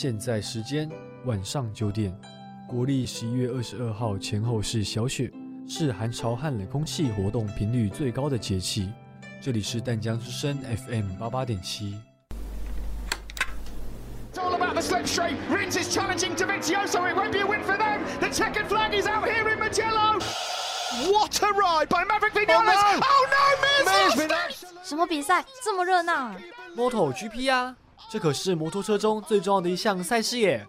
[0.00, 0.88] 现在时间
[1.24, 2.16] 晚上九点，
[2.68, 5.28] 国历十一月二十二号前后是小雪，
[5.68, 8.92] 是寒潮和冷空气活动频率最高的节气。
[9.42, 10.56] 这里是淡江之声
[10.86, 11.98] FM 八八点七。
[14.34, 15.34] The slipstream.
[15.50, 17.10] Rins is challenging Davizioso.
[17.10, 18.04] It won't be a win for them.
[18.20, 20.22] The checkered flag is out here in Magello.
[21.10, 23.00] What a ride by Maverick Vinales.
[23.02, 24.54] Oh no, Miz!
[24.84, 26.36] 什么比赛这么热闹啊
[26.76, 27.74] ？Moto GP 啊，
[28.10, 30.66] 这可是摩托车中最重要的一项赛事耶。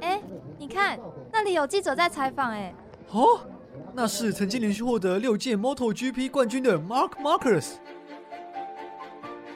[0.00, 0.20] 哎，
[0.58, 0.98] 你看
[1.32, 2.74] 那里有记者在采访，哎，
[3.10, 3.40] 哦，
[3.92, 7.74] 那是曾经连续获得六届 Moto GP 冠军的 Mark Marcus。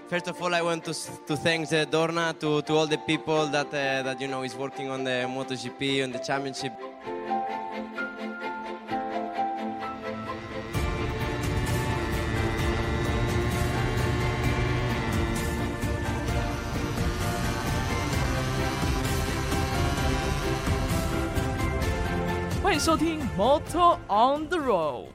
[0.08, 0.92] First of all, I want to,
[1.26, 4.54] to thank the Dorna to, to all the people that uh, that you know is
[4.54, 6.72] working on the MotoGP on the championship.
[22.66, 25.06] 欢迎收听 Motor on the Road。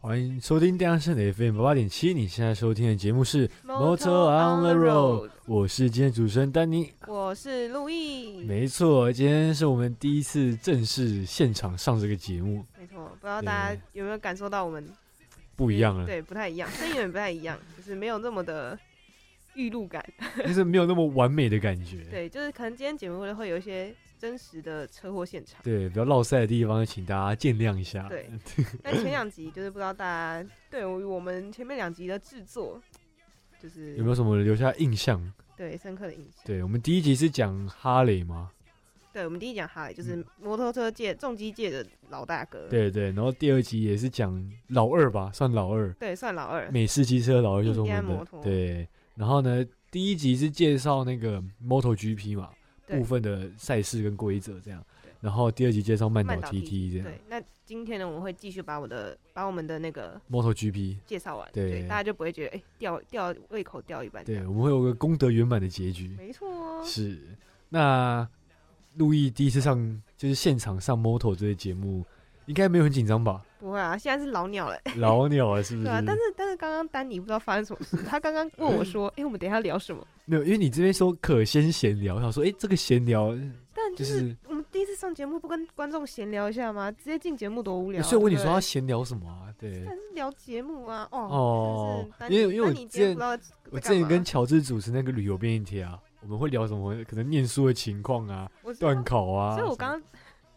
[0.00, 6.92] 欢迎收听电视的 FM 八八点七，你现在收听的节目是 Motor on the Road 我是今天主持人丹尼。
[7.06, 14.84] 我是陆毅，没错，今天是我们第一次正式现场上这个节目，没错，不知道大家有没有感受到我们
[15.54, 18.76] 不一样了，对，不太一样，声音有点不太一样，就是没有那么的
[19.58, 20.02] 预录感。
[20.38, 21.98] 就是没有那么完美的感觉。
[22.08, 25.60] 对，就是可能今天节目会有一些真实的车祸现场。
[25.62, 28.08] 对，比较落塞的地方，请大家见谅一下。
[28.08, 28.30] 对，
[28.82, 32.80] 但前两集就是不知道大家对于我们前面两集的制作，
[33.60, 35.20] 就是有没有什么留下印象？
[35.56, 36.44] 对深刻的印象？
[36.44, 38.50] 对我们第一集是讲哈雷吗？
[39.12, 48.86] 对，我们第一讲哈雷就是摩托车界、重机界的老大哥，嗯对对，然后第二集也是讲老二吧，算老二，对，算老二，美式机车老二就是我们摩托对。
[49.18, 52.50] 然后呢，第一集是介绍那个 MotoGP 嘛，
[52.86, 55.10] 部分的赛事跟规则这样对。
[55.20, 66.14] 然后第二集介绍慢岛 TT 这样对，那今天呢，我们会继续把我的把我们的那个，MotoGP 介绍完，对大家就不会觉得哎掉掉胃口掉一半对，我们会有个功德圆满的结局。
[66.16, 67.18] 没错哦，是，
[67.68, 68.26] 那
[68.94, 72.04] 路易第一次上就是现场上 Moto 这个节目，
[72.46, 73.44] 应该没有很紧张吧？
[73.58, 75.86] 不会啊，现在是老鸟了， 老鸟了，是不是？
[75.86, 80.06] 对啊，但是但是刚刚丹尼不知道发生什么事，他刚刚问我说， 哎，我们等一下聊什么？
[80.24, 83.34] 没有，因为你这边说可先闲聊，我想说，哎、这个闲聊
[83.74, 86.90] 但就是是，我们第一次上节目，不跟观众闲聊一下吗？
[86.90, 88.02] 直接进节目多无聊啊。
[88.02, 89.46] 所以我问你说要闲聊什么啊？
[89.58, 93.16] 对，但是聊节目啊，哦，哦因为因为我之前
[93.70, 96.92] 我之前跟乔治主持那个旅游便利贴啊，我们会聊什么？
[97.04, 99.56] 可能念书的情况啊，断考啊。
[99.56, 100.02] 所以我刚刚，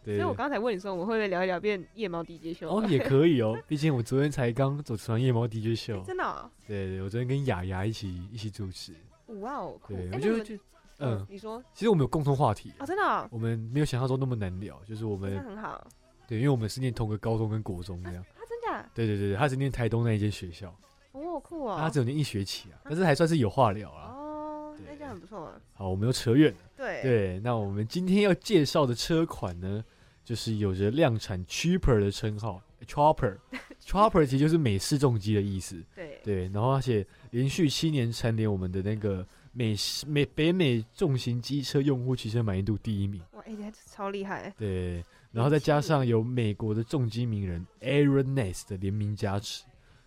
[0.04, 2.68] 所以我刚才问你说，我们会不会聊一聊变夜猫 DJ 秀？
[2.68, 8.92] 哦也可以哦，毕竟我昨天才刚主持完夜猫 DJ 秀，真的哦，对对，我昨天跟雅雅一起一起主持，
[9.40, 10.62] 哇哦，酷对，哎那你们我就就
[10.98, 15.86] 嗯，你说其实我们有共同话题，哦，真的哦，我们没有想象中那么难聊，就是我那们很好，
[16.28, 18.88] 对，因为我们是念同个高中跟国中这样，啊，真的？
[18.94, 20.68] 对对对对，他只念台东那一间学校，
[21.12, 24.12] 哦，酷哦，他只有念一学期啊，但是还算是有话聊啊。
[24.14, 26.58] 哦，那对这样很不错啊，好，我们又扯远了。
[26.76, 29.84] 对，对，那我们今天要介绍的车款呢，
[30.24, 35.82] 就是有着量产 cheaper 的称号，chopper，chopper 其实就是美式重机的意思。
[35.94, 39.74] 对对，然后而且连续七年蝉联我们的那个美
[40.06, 43.20] 美北美重型机车用户骑车满意度第一名。
[43.32, 49.64] 哇，哎，这超厉害，对，然后再加上有美国的重机名人 Aaron Ness 的联名加持。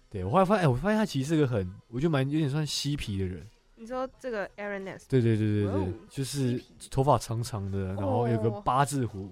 [0.10, 3.46] 对我后来发现，哎，我发现他其实是个很，我就蛮有点算嬉皮的人。
[3.76, 9.30] 你说这个 Aaron Ness，对对对对对，哦就是头发长长的，然后有个哦八字胡。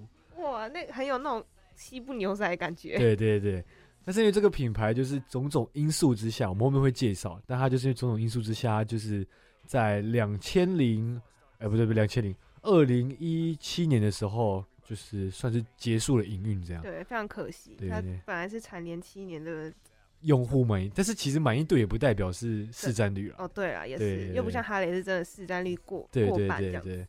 [0.50, 1.44] 哇，那很有那种
[1.74, 3.64] 西部牛仔的感觉，对对对，
[4.04, 9.26] 但是因为这个品牌就是种种因素之下，我们后面会介绍，但它就是因为种种因素之下，它就是
[9.66, 11.20] 在两千零，
[11.58, 18.20] 哎不对不对，两千零二零一七年的时候，就是算是结束了营运这样，对，非常可惜，他对对。
[18.26, 19.72] 本来是蝉联七年的，
[20.20, 27.06] 用户满意，但是其实满意度也不代表是市占率了，哦，对啊，也是，又不像哈雷是真的市占率过过半这样，对对。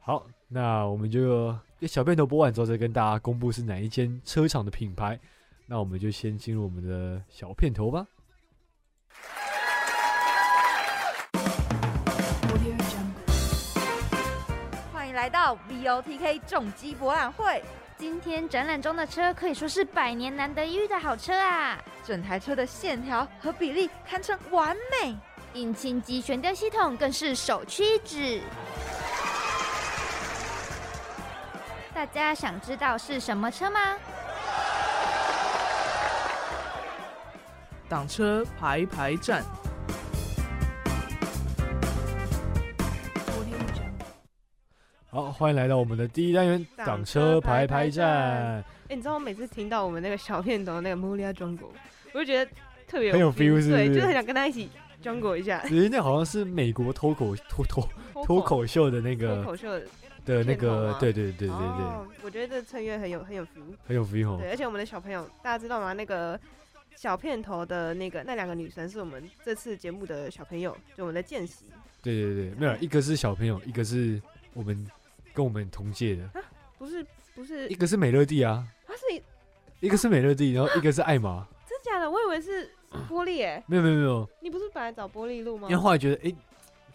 [0.00, 1.52] 好，那我们就
[1.82, 5.18] 小片头播完之后，再跟大家公布是哪一间车厂的品牌。
[5.66, 8.06] 那我们就先进入我们的小片头吧。
[14.90, 17.62] 欢迎来到 VOTK 重机博览会。
[17.98, 21.78] 今天展览中的车可以说是百年难得一遇的好车啊！
[22.04, 25.14] 整台车的线条和比例堪称完美，
[25.52, 28.40] 引擎及悬吊系统更是首屈一指。
[31.96, 33.80] 大家想知道是什么车吗？
[37.88, 39.42] 挡车排排站。
[45.08, 48.06] 好欢迎来到我们的第一单元挡车排排站。
[48.10, 51.72] 哎你知道我每次听到我们那个小片头那个 mulia 中国
[52.12, 52.50] 我就觉得
[52.86, 54.68] 特别很有 feel 对就是很想跟他一起
[55.02, 55.60] 中国一下。
[55.64, 57.88] 哎那好像是美国脱口脱脱
[58.22, 59.80] 脱口秀的那个脱口秀
[60.26, 63.76] 的的那个对对对对对，哦，我觉得这衬乐很有很有 feel。
[63.86, 65.92] 很有 feel 哦对，而且我们的小朋友，大家知道吗？
[65.92, 66.38] 那个
[66.96, 71.64] 小片头的那个那两个女生是我们这次节目的小朋友，就我们的见习。
[72.02, 74.20] 对对对，没有，一个是小朋友，一个是
[74.52, 74.86] 我们
[75.32, 76.42] 跟我们同届的，
[76.78, 77.68] 不是不是。
[77.68, 79.00] 一，个是美乐蒂啊，他是
[79.80, 82.10] 一个是美乐蒂，然后一个是艾玛，真假的？
[82.10, 82.70] 我以为是
[83.08, 83.62] 玻璃诶。
[83.66, 85.68] 没有没有没有，你不是本来找玻璃录吗？
[85.68, 85.82] 因为？
[85.82, 86.34] 后来觉得哎，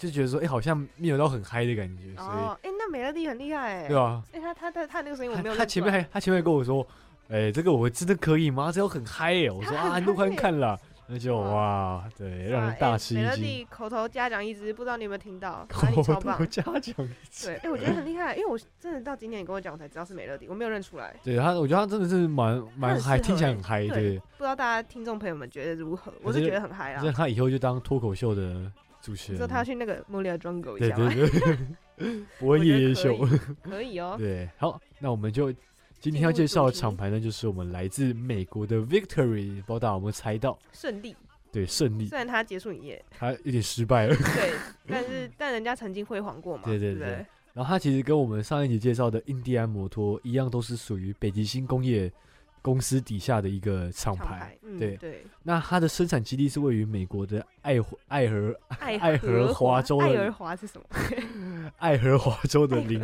[0.01, 3.86] 就觉得说哎，好像没有到很嗨的感觉，所哦，哎，那美乐蒂很厉害哎。
[3.86, 4.24] 以对吧？
[4.33, 6.86] 哎，他他他他那个声音我没有他前面还他前面还跟我说，
[7.30, 8.71] 哎，这个我真的可以吗？
[8.71, 9.51] 这个很嗨耶！
[9.51, 10.77] 我说啊， 他很录看嗨看啦，
[11.07, 13.24] 那就哇哇，对，让人大吃一惊。
[13.25, 15.65] 美乐蒂口头嘉奖一支，不知道你有没有听到？
[15.69, 16.45] 口头。
[16.45, 21.13] 嘉奖一次对，哎，我觉得很厉害，因为我真的到今天你跟我讲，我才知道是美乐蒂，我没有认出来。
[21.24, 24.19] 对他，我觉得他真的是蛮蛮嗨，听起来欸很嗨，对对。
[24.19, 26.12] 不知道大家听众朋友们觉得如何？
[26.24, 27.12] 我是觉得很嗨啊那。
[27.12, 28.71] 他以后就当脱口秀的
[29.01, 29.36] 主持人。
[29.36, 31.13] 你说他要去那个 Mulia Jungle 一对下吗？
[31.13, 33.13] 对对，博我觉得可夜秀。
[33.13, 34.15] 以可以哦。
[34.19, 35.53] 对，好，那我们就
[36.00, 40.57] 今天要介绍的厂牌呢，就是我们来自美国的 Victory，不知道大家有没有猜到？
[40.71, 41.15] 胜利，
[41.51, 44.15] 对，胜利，虽然他结束营业，他有点失败了。
[44.36, 44.53] 对，
[44.88, 52.12] 但是但人家曾经辉煌过嘛，对对对然后他其实跟我们上一集介绍的印第安摩托一样，都是属于北极星工业
[52.61, 57.73] 公司底下的一个厂牌对对，那它的生产基地是位于美国的爱
[58.07, 60.85] 爱荷爱爱荷华州的爱荷华是什么？
[61.77, 63.01] 爱荷华州的林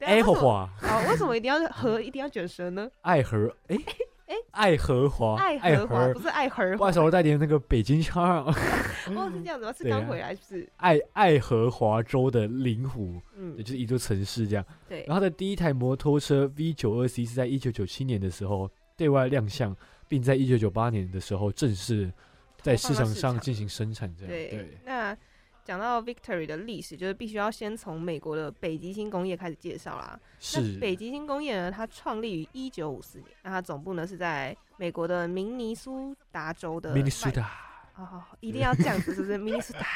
[0.00, 2.88] 爱荷华啊， 为什么一定要和一定要卷舌呢？
[3.02, 3.76] 爱荷哎
[4.26, 8.40] 哎爱荷华爱荷华不是爱荷华不好意思，我带点那个北京腔儿。
[9.14, 9.72] 哦，是这样子吗？
[9.72, 10.68] 是刚回来是不是？
[10.78, 14.64] 爱爱荷华州的灵湖，嗯也，就是一座城市这样。
[14.88, 19.76] 对然，后的第一台摩托车 V 九二 C 是在一九九七年的时候对外亮相，
[20.08, 22.12] 并在一九九八年的时候正式
[22.62, 24.12] 在市场上进行生产。
[24.16, 25.16] 这样对对，那
[25.64, 30.18] 讲到 Victory 的历史，就是必须要先从美国的北极星工业开始介绍啦。
[30.54, 37.42] 那是北极星工业呢，它创立于一九五四年，那它总部呢是在美国的明尼苏达州的明尼苏达。
[37.92, 39.38] 好好好，一定要这样子，是不是？
[39.38, 39.86] 明尼苏达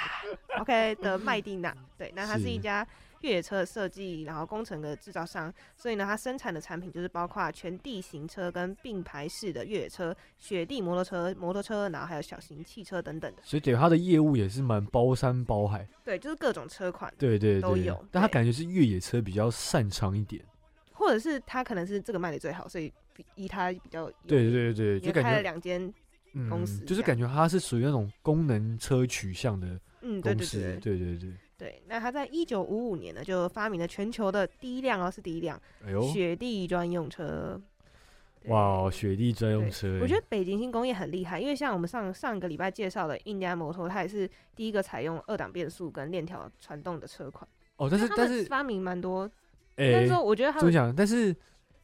[0.58, 2.86] ，OK 的麦蒂娜，对，那它是是一家
[3.20, 18.02] 越野车的设计，然后工程的制造商，所以呢，它生产的产品就是包括全地形车跟并排式的越野车、雪地摩托车、摩托车，然后还有小型汽车等等的，所以对它的业务也是蛮包山包海，对，就是各种车款，对对对都有。
[18.10, 20.42] 但它感觉是越野车比较擅长一点，
[20.92, 25.92] 或者是它可能是这个卖的最好，所以比以它比较有对名对对对，就也开了两间，
[26.48, 30.98] 公司嗯，就是感觉它是属于那种功能车取向的嗯，公司，对对对。
[30.98, 31.36] 对对，对。
[31.86, 37.60] 那他在一九五五年呢，就发明了全球的第一辆哦，是第一辆哎呦，雪地专用车。
[38.42, 44.26] 对哇，雪地专用车，我觉得北极星工业很厉害，因为像我们上上个礼拜介绍的印第安摩托，它也是
[44.56, 47.46] 第一个采用二档变速跟链条传动的车款。
[47.76, 49.30] 哦，但是但是发明蛮多，
[49.76, 50.96] 但哎是，说我觉得他们怎么讲？
[50.96, 51.34] 但是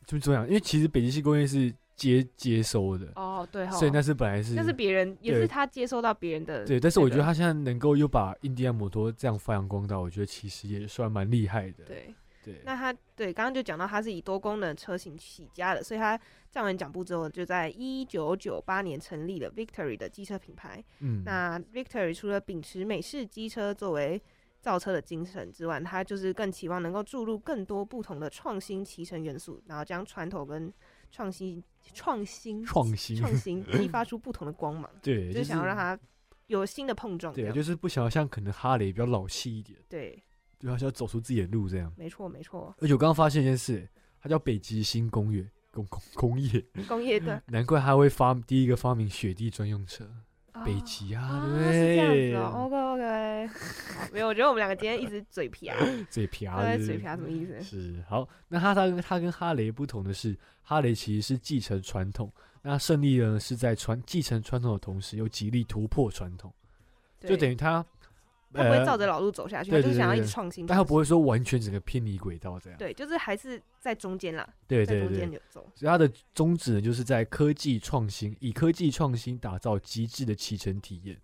[0.07, 0.47] 怎么怎么讲？
[0.49, 6.67] 因为其实北极星工业是接接收的，哦，对哈，所以那是本来是那是别人，也是他接收到别人的那个。
[6.67, 11.85] 对，但是我觉得他现在能够又把印第安摩托这样发扬光大，我觉得其实也算蛮厉害的。
[11.85, 12.15] 对。
[12.45, 16.17] 对，那他对刚刚就讲到，他是以多功能车型起家的，所以他
[16.49, 20.81] 站完脚步之后，就在一九九八年成立了 Victory 的机车品牌。
[21.01, 24.23] 嗯，那 Victory 除了秉持美式机车作为
[24.61, 30.73] 造车的精神之外，他就是更期望能够注入更多不同的创新骑乘元素，然后将传统跟
[31.11, 31.61] 创新、
[31.95, 35.99] 创新、创新，创新 激发出不同的光芒，对，就是想要让它
[36.47, 40.23] 有新的碰撞对，就是不想要像可能哈雷比较老气一点，对，
[40.59, 41.93] 对，要走出自己的路这样。
[41.97, 43.89] 没错没错，而且我刚刚发现一件事，
[44.21, 47.43] 它叫北极星工业工工工业，工业的。
[47.49, 50.09] 难怪他会发第一个发明雪地专用车，
[50.65, 52.31] 北哦极啊，啊，对不对这样对？
[52.31, 52.53] 子哦。
[52.67, 53.51] OK OK，
[54.13, 55.77] 没有，我觉得我们两个今天一直嘴皮啊，
[56.11, 57.63] 嘴瓢他在是不是嘴瓢什么意思？
[57.63, 62.33] 是好，那哈萨跟他跟哈雷不同的是，哈雷其实是继承传统，
[62.63, 66.53] 那胜利呢是在传继承传统的同时，又极力突破传统，
[67.21, 67.85] 就等于它
[68.57, 72.79] 他不会呃照着老路走下去，就是想要一对对对直创新，但他不会会说完全整个偏离轨道这样。
[72.79, 75.71] 对，就是还是在中间啦，在中对对中，间有走。
[75.75, 81.17] 所以他的宗旨呢，就是在科技创新，以科技创新打造极致的骑乘体验。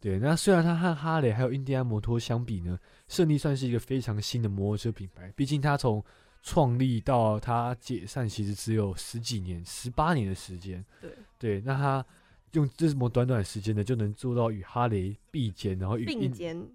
[0.00, 6.04] 对，那虽然它和哈雷还有印第安摩托相比呢，胜利算是一个非常新的摩托车品牌，毕竟它从
[6.42, 10.84] 创立到它解散，其实只有十几年、十八年的时间。
[11.00, 12.04] 对对，那它
[12.54, 16.66] 用这么短短的时间呢，就能做到与哈雷并肩，然后与并肩，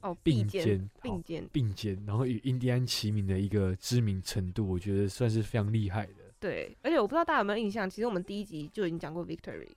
[0.00, 6.14] 哦，并肩并肩，并肩，然后与印第安齐名的一个知名程度，我觉得算是非常厉害的。
[6.40, 9.68] 对，而且我不知道大家有没有印象，其实我们第一集就已经讲过 Victory，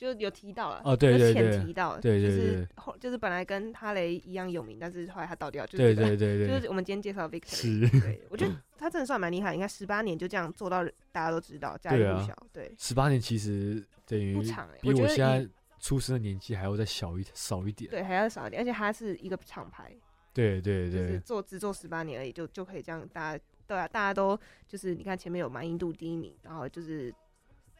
[0.00, 8.00] 就有提到了，哦对就对对浅提到了，对对就是对后就是本来跟哈雷一样有名，但是后来他倒掉，就是对对对对，就是我们今天介绍 Victory，是。
[8.00, 15.46] 对我觉得 他真的算蛮厉害，应该十八年就这样做到大家都知道，家喻户晓，对，十八年，其实等于不长哎、比我现在
[15.78, 17.90] 出生的年纪还要再小一少一点。
[17.90, 19.94] 对还要少一点，而且他是一个厂牌，
[20.32, 20.92] 对对对。
[20.92, 27.14] 就是对做只做十八年而已，就就可以这样，大家对啊，大家都就是你看前面有满意度第一名，然后就是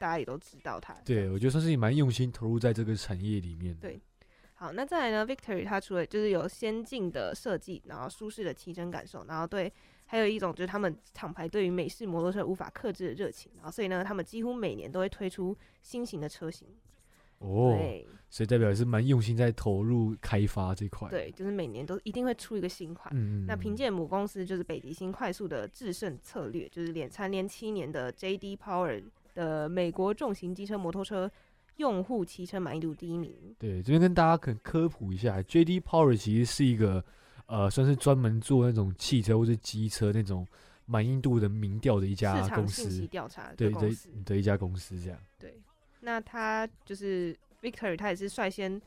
[0.00, 0.94] 大家也都知道他。
[1.04, 3.82] 对，我觉得算是蛮用心投入在这个产业里面的。
[3.82, 4.00] 对
[4.54, 9.72] 好，那再来呢？Victory 它除了就是有先进的设计，然后舒适的骑乘感受，然后对，
[10.06, 16.66] 还有一种就是他们厂牌对于美式摩托车无法克制的热情，然后所以呢，他们几乎每年都会推出新型的车型。
[17.38, 23.10] 哦，对所以代表也是蛮用心在投入开发这块。，对，就是每年都一定会出一个新款。
[23.16, 29.02] 嗯，那凭借母公司就是北极星快速的制胜策略，就是连蝉联七年的 JD Power
[29.34, 31.30] 的美国重型机车摩托车
[31.76, 33.34] 用户骑车满意度第一名。
[33.58, 37.04] 对，这边跟大家可能科普一下，JD Power 其实是一个
[37.46, 40.46] 呃，算是专门做那种汽车或是机车那种
[40.86, 43.72] 满意度的民调的一家公司，调查的对
[44.24, 45.18] 的一家公司这样。
[45.38, 45.60] 对，
[46.00, 48.80] 那他就是 Victory，它也是率先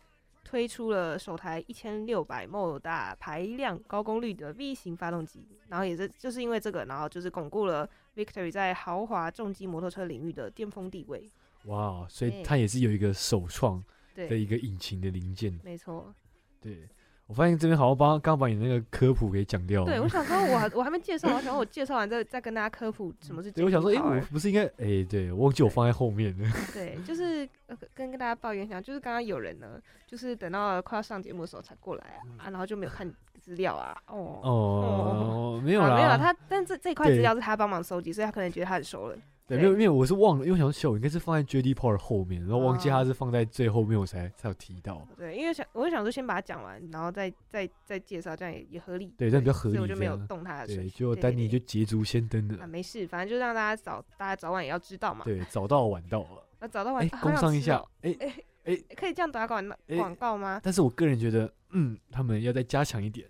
[0.43, 11.29] 推出了首台一千六百 m 大排量高功率的 V 型发动机，然后也是就是因为这个，然后就是巩固了 Victory 在豪华重机摩托车领域的巅峰地位。
[11.65, 13.83] 哇，所以对它也是有一个首创
[14.15, 15.57] 的，一个引擎的零件。
[15.63, 16.13] 没错。
[16.59, 16.87] 对，
[17.25, 19.85] 我发现这边好像帮刚把你那个科普给讲掉了。
[19.85, 23.51] 对，我想说我还 我还没介绍，我想说我介绍完再再跟大家科普什么是。
[23.51, 26.49] 对，我想说，哎、我不是应该，哎、对我忘记我放在后面了。
[26.73, 33.09] 对，就是、呃、跟跟大家抱怨一下，就是刚刚有人呢，就是等到快要上节目的时候才过来啊，啊然后就没有看
[33.43, 34.39] 资料啊，哦。
[34.41, 39.17] 哦，没有啦，啊没有啦，他但这这一块资料是他帮忙收集，所以他可能觉得他很熟了。
[39.45, 45.05] 对，对没有，因为我是忘了，因为我想说，我应该是放在 JD Power 后面，然后忘记他是放在最后面，我才才有提到。
[45.17, 49.13] 对，因为想我就想说先把它讲完，然后再再再介绍，这样也也合理。
[49.17, 52.65] 对这样比较合理所以我就没有动他的对对对丹尼就捷足先登啊。
[52.65, 55.25] 没事，反正就让大家早大家早晚也要知道嘛。
[55.25, 56.47] 对，早到晚到了。
[56.61, 58.33] 那早到晚工商一下哎哎，
[58.63, 60.61] 哎，可以这样打广哎广告吗？
[60.63, 63.27] 但是我个人觉得，嗯，他们要再加强一点。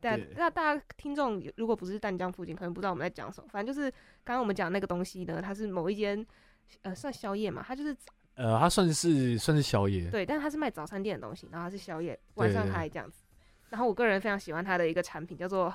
[0.00, 3.48] 对啊对，那大家听众如果不是淡江附近，可能不知道我们在讲什么。
[3.50, 3.90] 反正就是
[4.24, 6.24] 刚刚我们讲那个东西呢，它是某一间
[6.82, 7.96] 呃算宵夜嘛，它就是
[8.34, 13.24] 呃，它算是算是宵夜，对，但是它是卖早餐店的东西，然后它是宵夜，晚上对还这样子。
[13.70, 15.74] 然后我个人非常喜欢它的一个产品叫做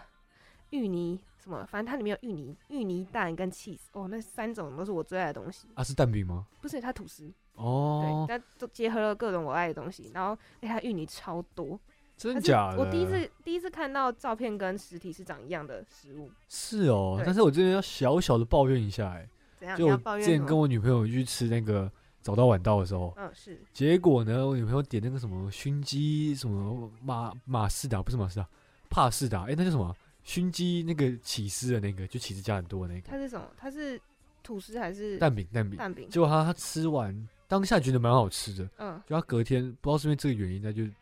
[0.69, 5.67] 芋泥什么，反正它里面有芋泥、芋泥蛋跟 cheese，哦，那三种都是我最爱的东西。
[5.73, 6.47] 啊，是蛋饼吗？
[6.61, 10.11] 不是它吐司，哦对，，它都结合了各种我爱的东西。
[10.13, 11.77] 然后哎，它芋泥超多，
[12.17, 12.77] 真的假的？
[12.77, 19.27] 我第一次第一次看到照片跟实体是长一样的食物，是哦，但是我这边要小小的抱怨一下，哎，
[19.59, 19.77] 怎样？
[19.77, 19.97] 就？
[20.19, 21.91] 之前跟我女朋友去吃那个
[22.21, 28.47] 早到晚到的时候，嗯，是结果呢，我女朋友点那个什么熏鸡，什么马马士达，不是马士达，
[28.89, 29.95] 帕士达，哎、那叫什么？
[30.23, 33.45] 熏鸡那个起司的那个，就起司加很多的那个它是什么？
[33.57, 33.99] 它是
[34.41, 35.77] 吐司还是蛋饼，蛋饼。
[35.77, 36.07] 蛋饼？
[36.09, 40.93] 结果他他吃完当下觉得蛮好吃的，嗯，就他隔天不知道是因为这个原因，他就这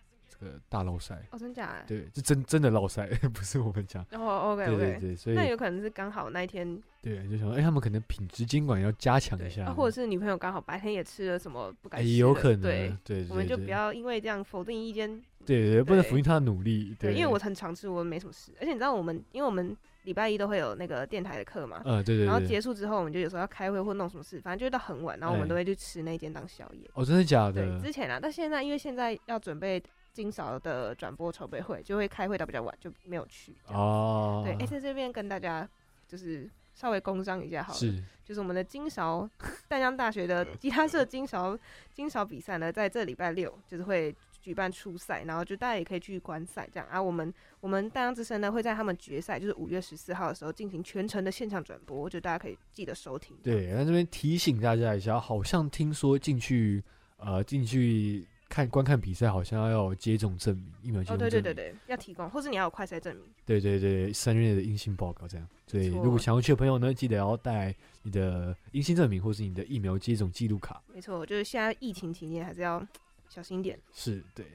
[0.46, 1.16] 个大落塞。
[1.32, 1.86] 哦，真假的？
[1.88, 4.04] 对，是真真的落塞， 不是我们讲。
[4.12, 15.10] 哦，OK 对对 OK，对，所以那有可能是刚好那一天，对就想说，哎、他们可能品质监管要加强一下，啊或者是女朋友刚好白天也吃了什么不哎、该吃的，有可能，对对，对我们就不要因为这样否定一间，
[15.46, 26.90] 对对，不能否定他的努力，对，因为我很常吃，我没什么事，而且你知道我们，因为我们礼拜一都会有那个电台的课嘛，呃，对对然后，结束之后，我们就有时候要开会或弄什么事，反正就会到很晚，然后我们哎都会去吃那间当宵夜。
[26.94, 29.82] 哦，真的假的对，之前啊，但现在因为现在要准备
[30.14, 33.56] 金勺的转播筹备会，就会开会到比较晚，就没有去。
[33.68, 35.68] 哦，对，哎、在这边跟大家
[36.08, 39.30] 就是稍微工商一下好了，是就是我们的金勺
[39.68, 41.58] 淡江大学的吉他社金勺
[41.94, 47.02] 金勺比赛呢，在这礼拜六就是会举办初赛，然后就大家也可以去观赛这样啊。
[47.02, 53.38] 我们我们淡江之声呢会在他们决赛，就是五月十四号的时候进行全程的现场转播，就大家可以记得收听。
[53.44, 56.84] 对，那这边提醒大家一下，好像听说进去
[57.18, 61.30] 呃进去看观看比赛，好像要有接种证明，疫苗接哦，种证明。
[61.30, 63.24] 对对对对，要提供，或是你要有快筛证明。
[63.46, 65.48] 对对对三月内的阴性报告这样。
[65.68, 70.84] 所以如果想要去的朋友呢，记得要带你的阴性证明或是你的疫苗接种记录卡。
[70.94, 72.86] 没错，就是现在疫情期间还是要
[73.30, 73.80] 小心一点。
[73.94, 74.46] 是对。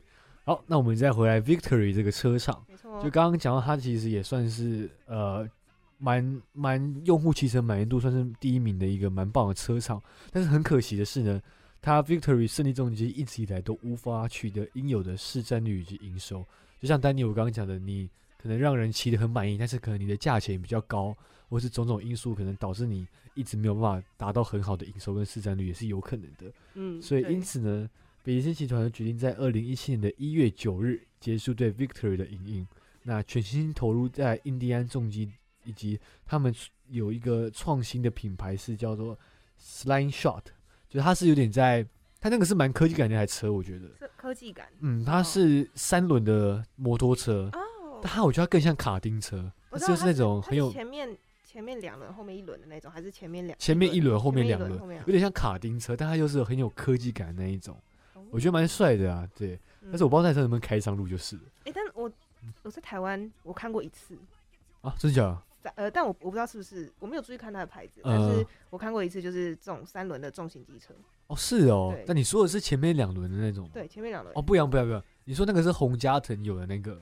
[0.44, 5.44] 好，那我们再回来 Victory 这个车厂，没错，就刚刚讲到，它其实也算是呃
[5.98, 10.00] 蛮蛮用户骑乘满意度算是第一名的一个蛮棒的车厂，
[10.30, 11.42] 但是很可惜的是呢，
[11.80, 16.44] 它 Victory 胜利重机一直以来都无法取得应有的市占率以及营收。
[16.80, 21.16] 就像丹尼我刚刚讲的，你可能让人骑得很满意，但是可能你的价钱比较高，
[21.48, 26.52] 或是种种因素可能导致你一直没有办法达到很好的营收跟市占率，也是有可能的。
[26.74, 27.88] 嗯，所以因此呢，
[28.22, 32.66] 北极星集团决定在二零一七年的一月九日结束对 Victory 的营运，
[33.04, 35.30] 那全心投入在印第安重机
[35.64, 36.54] 以及他们
[36.88, 39.18] 有一个创新的品牌是叫做
[39.58, 40.42] Slime Shot，
[40.88, 41.86] 就它是有点在，
[42.20, 57.76] 它那个是蛮科技感的一台车，我觉得，科技感嗯，它是三轮的摩托车，哦但它我觉得它更像卡丁车，就是那种很有前面前面两轮，后面一轮的那种，还是前面两前面一轮后面两轮有点像卡丁车，但它又是很有科技感的那一种，
[58.30, 59.58] 我觉得得，蛮帅的啊，对。
[59.88, 62.10] 但是我不知道那台车能不能开上路就是了哎、但我
[62.64, 64.18] 我在台湾我看过一次，
[64.80, 65.42] 啊，真的假的？
[65.66, 70.94] 在呃，但我我不知道是不是我没有注意看它的牌子，呃但是我看过一次，就是这种三轮的重型机车，
[71.26, 72.04] 哦，是哦对。
[72.06, 73.68] 但你说的是前面两轮的那种？
[73.72, 75.02] 对，前面两轮哦，不一样，不一样，不一样。
[75.24, 77.00] 你说那个是洪家腾有的那个，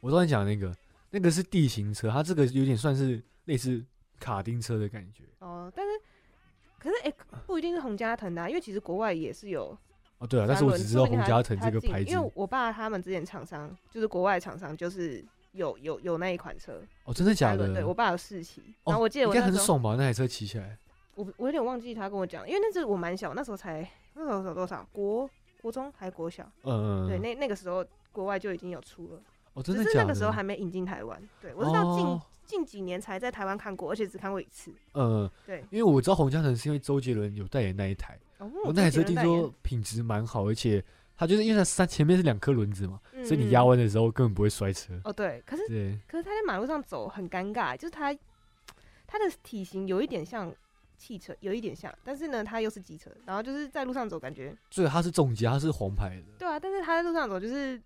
[0.00, 0.74] 我刚才讲那个，
[1.10, 3.84] 那个是地形车，它这个有点算是类似
[4.18, 5.24] 卡丁车的感觉。
[5.40, 5.92] 哦，但是
[6.78, 7.12] 可是哎、
[7.46, 9.76] 不一定是洪家腾的啊、因为其实国外也是有
[10.18, 12.18] 哦，对啊，但是我只知道洪家腾这个牌子因。
[12.18, 17.72] 为我爸他们之前厂商就是国外厂商，就是有有有那一款车，哦，真的假的？
[17.72, 19.94] 对我爸有试骑，哦然后我记得我应该很爽吧？
[19.96, 20.76] 那台车骑起来。
[21.14, 25.28] 我我有点忘记他跟我讲，因为那时我蛮小，那时候才那时候有多少国
[25.60, 29.20] 国中还国小，嗯嗯，对，那那个时候国外就已经有出了，
[29.54, 29.84] 哦，真的？
[29.94, 40.82] 那个时候还没引进台湾，对我是到近、哦近几年才在台湾看过，而且只看过一次，嗯，对，因为我知道洪嘉诚是因为周杰伦有代言那一台，哦，我那台车听说品质蛮好，而且
[41.22, 44.92] 它就是因为它三前面是两颗轮子嘛，嗯所以你嗯压弯的时候根本不会摔车。
[45.04, 48.12] 哦对，可是对，可是他在马路上走很尴尬，就是他
[49.06, 50.52] 他的体型有一点像
[50.98, 56.24] 汽车，有一点像，但是呢，他又是机车，然后就是在路上走，感觉所以它是重机，它是黄牌的。
[56.38, 57.80] 对啊，但是他在路上走就是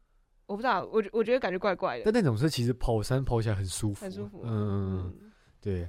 [0.47, 5.89] 我不知道，我觉我觉得感觉怪怪的，但那种车其实跑山跑起来很舒服，很舒服，嗯，嗯对。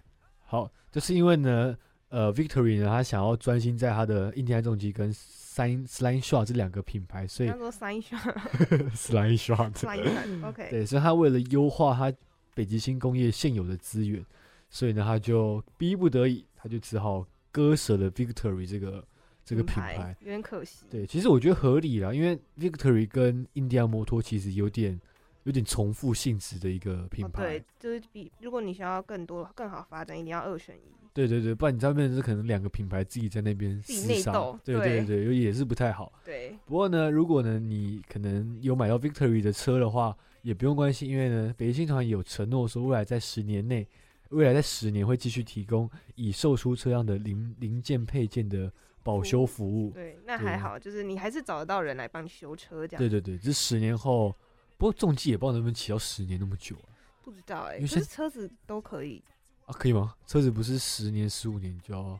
[0.49, 5.13] 好，就是因为呢，呃，Victory 呢，他想要专心在他的印第安重机跟
[5.57, 8.31] Slime Slime Shot 这两个品牌，所以他说 sign shot
[8.93, 12.15] Slime Shot，sign shot，OK，对，所以他为了优化他
[12.53, 14.23] 北极星工业现有的资源，
[14.69, 19.03] 所以呢，他就逼不得已，他就只好割舍了 Victory 这个
[19.43, 20.15] 这个品牌。
[20.19, 24.99] 有点可惜，对，其实我觉得合理啦，因为 Victory 跟印第安摩托其实有点
[25.43, 27.43] 有点重复性质的一个品哦，牌。
[27.43, 30.96] 对，就是比如果你想要更多更好发展，一定要二选一。
[31.17, 36.13] 对对对，不然你在那边是可能两个品牌自己在那边自己厮杀内斗对对对对，也是不太好。
[36.23, 43.87] 对，不过呢，如果呢你可能有买到 Victory 的车的话，也不用关心，因为呢北京团有承诺说未来在十年内，
[44.29, 49.89] 未来在十年会继续提供已售出车辆的零零件配件的保修服务。
[49.89, 52.99] 对，那还好，就是你还是找得到人来帮你修车这样。
[52.99, 54.35] 对对对，这十年后，
[54.77, 56.93] 不过重机也不知道能不能骑到十年那么久啊？
[57.23, 59.23] 不知道哎、因为现可是车子都可以。
[59.67, 60.15] 啊，可以吗？
[60.25, 62.17] 车子不是十年、十五年就要，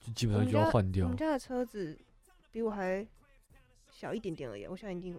[0.00, 1.16] 就基本上就要换掉我们。
[1.16, 1.96] 家的车子
[2.50, 3.06] 比我还
[3.90, 5.18] 小一点点而已，我现在已经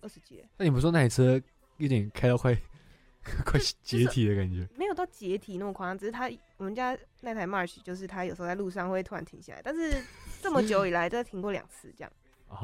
[0.00, 1.40] 二十几了，那你们说那台车
[1.78, 2.56] 有点开到快
[3.44, 4.68] 快解体的感觉？
[4.76, 10.00] 没有到解体那么夸张，只是它我们家那台 March 就是它有时候在路上会突然停下来，但是
[10.40, 12.12] 这么久以来都停过两次，这样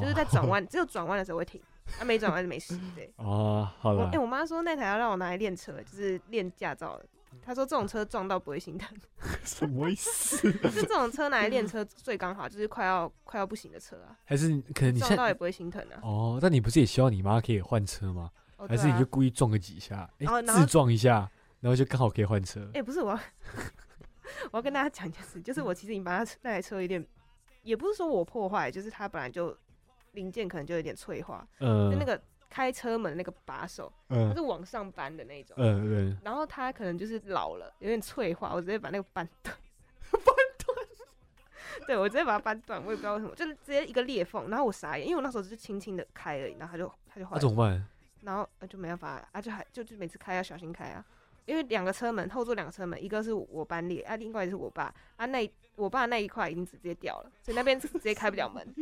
[0.00, 1.60] 就是在转弯，只有转弯的时候会停，
[1.98, 2.78] 它、没转弯就没事。
[2.94, 7.06] 对，哦，好我了哎、，我妈说那台要让我拿来练车，就是练驾照的。
[7.40, 8.94] 她说这种车撞到不会心疼，
[9.44, 10.52] 什么意思？
[10.52, 16.00] 就这种车拿来练车最刚好，就是快要快要不行的车啊，还是可能你撞到也不会心疼啊。
[16.02, 16.38] 哦？
[16.42, 18.30] 但你不是也希望你妈可以换车吗？
[18.56, 20.08] 哦还是你就故意撞个几下，
[20.46, 22.70] 自撞一下，然后就刚好可以换车？
[22.74, 23.18] 哎、不是我要，
[24.52, 27.04] 我要跟大家讲一件事，就是我其实已经把它那台车有点，
[27.62, 29.56] 也不是说我破坏，就是它本来就
[30.12, 32.20] 零件可能就有点脆化，嗯，就那个
[32.52, 39.56] 开车门那个把手，它嗯是往上扳的那种，嗯嗯，然后它可能就是老了，有点脆化， 我直接把那个扳断，
[40.10, 40.22] 扳
[40.58, 47.88] 断，对我直接把它扳断，我也不知道为什么，就是直接一个裂缝，然后我傻眼，因为我那时候只是轻轻的开而已，然后它就它就坏了那怎，么办？
[48.20, 51.02] 然后呃就没办法啊，就还就就每次开要小心开啊，
[51.46, 58.62] 因为两个车门后座两个车门，一个是我搬裂啊，另外一个是我爸啊，那一我爸那一块已经直接掉了，所以那边直接开不了门。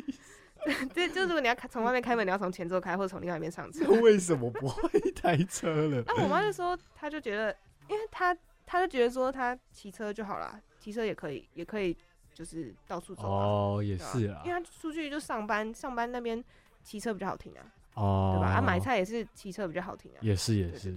[0.94, 3.88] 对，就是如果你要开从外面开门，你要从前座开，或者从另外一边上车。
[4.00, 6.02] 为什么不会开车了？
[6.08, 7.54] 啊，我妈就说，她就觉得，
[7.88, 11.96] 因为她她就觉得说，她骑车就好啦，骑车也可以，也可以，
[12.34, 16.42] 就是到处走啊，哦，也是啊因，为她出去就上班，上班那边
[16.82, 18.54] 骑车比较好停啊，哦，对吧？
[18.54, 20.96] 啊，买菜也是骑车比较好停啊，也是也是。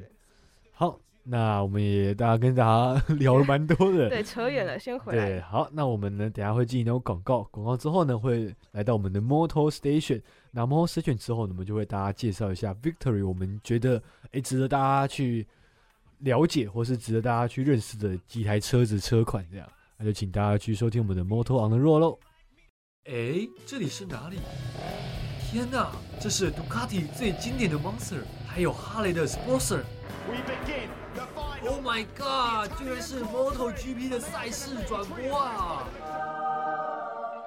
[0.71, 10.21] 好，那我们也大家跟大家 聊了蛮多的，对，扯远了，先回对，好，那我们呢，等下会进行那种广告，广告之后呢，会来到我们的 Motor Station。
[10.51, 15.47] 那 Motor Station 之后呢，我们就为大家介绍一下 Victory，我们觉得诶值得大家去
[16.19, 19.65] 了解，或是值得大家去认识的几台车子车款，这样，
[19.97, 22.19] 那就请大家去收听我们的 Motor on the Road 喽。
[23.05, 24.39] 哎，这里是哪里？
[25.49, 29.83] 天哪，这是 Ducati 最经典的 Monster，还有哈雷的 Sportster。
[30.27, 31.02] We begin.
[31.65, 32.75] Oh my god！
[32.77, 35.87] 居然是 MotoGP 的赛事转播啊！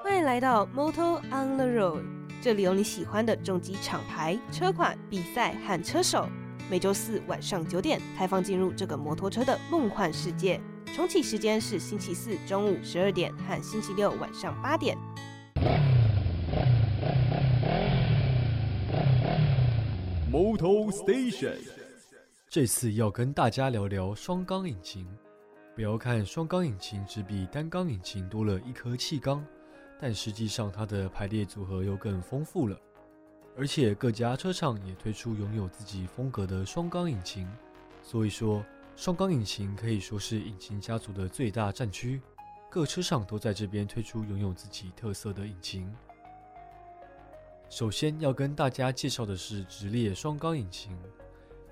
[0.03, 2.05] 欢迎来到 Moto on the Road，
[2.41, 6.29] 这里有你喜欢的重机厂牌、车款、比赛和车手。
[6.71, 10.61] 每周四晚上九点，开放进入这个摩托车的梦幻世界。
[10.95, 14.97] 重启时间是星期四中午十二点和星期六晚上八点。
[20.31, 21.76] Moto Station。
[22.57, 25.07] 这次要跟大家聊聊双缸引擎。
[25.75, 29.45] 不要看双缸引擎只比单缸引擎多了一颗气缸，
[30.01, 32.81] 但实际上它的排列组合又更丰富了。
[33.59, 37.47] 而且各家车厂也推出拥有自己风格的双缸引擎，
[38.03, 38.65] 所以说
[38.97, 42.23] 双缸引擎可以说是引擎家族的最大战区。
[42.71, 45.95] 各车厂都在这边推出拥有自己特色的引擎。
[47.69, 50.97] 首先要跟大家介绍的是直列双缸引擎，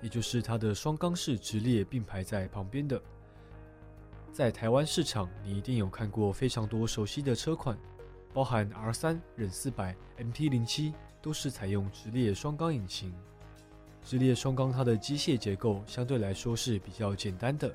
[0.05, 3.01] 也就是它的双缸是直列并排在旁边的。
[4.31, 7.75] 在台湾市场，你一定有看过非常多熟悉的车款，
[8.31, 13.11] 包含 R 三、忍四百、MT 零七，都是采用直列双缸引擎。
[14.03, 17.73] 直列双缸它的机械结构相对来说是比较简单的，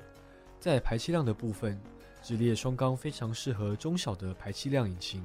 [0.57, 1.77] 在排气量的部分，
[2.23, 5.21] 直列双缸非常适合中小的排气量引擎。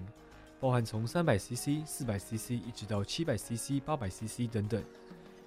[0.58, 4.82] 包含从三百 CC、四百 CC 一直到七百 CC、八百 CC 等等。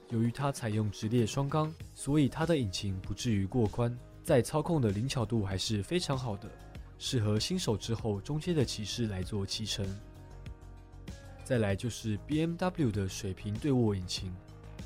[0.09, 6.49] 由于它采用直列双缸，所以它的引擎不至于过宽，在操控的灵巧度还是非常好的，
[6.97, 9.85] 适合新手之后中阶的骑士来做骑乘。
[11.43, 14.33] 再来就是 BMW 的水平对卧引擎，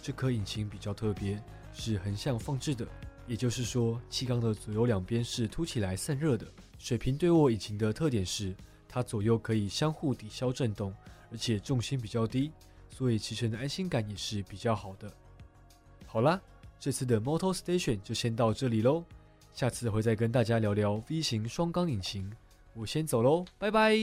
[0.01, 1.41] 这颗引擎比较特别，
[1.73, 2.87] 是横向放置的，
[3.27, 6.45] 也就是说气缸的左右两边是凸起来散热的。
[6.77, 8.55] 水平对卧引擎的特点是。
[8.95, 10.93] 它左右可以相互抵消震动，
[11.31, 12.51] 而且重心比较低，
[12.93, 15.11] 所以骑乘的安心感也是比较好的。
[16.05, 16.39] 好啦，
[16.79, 19.03] 这次的 Motor Station 就先到这里喽，
[19.51, 22.31] 下次会再跟大家聊聊 V 型双缸引擎。
[22.75, 23.97] 我先走喽，拜拜。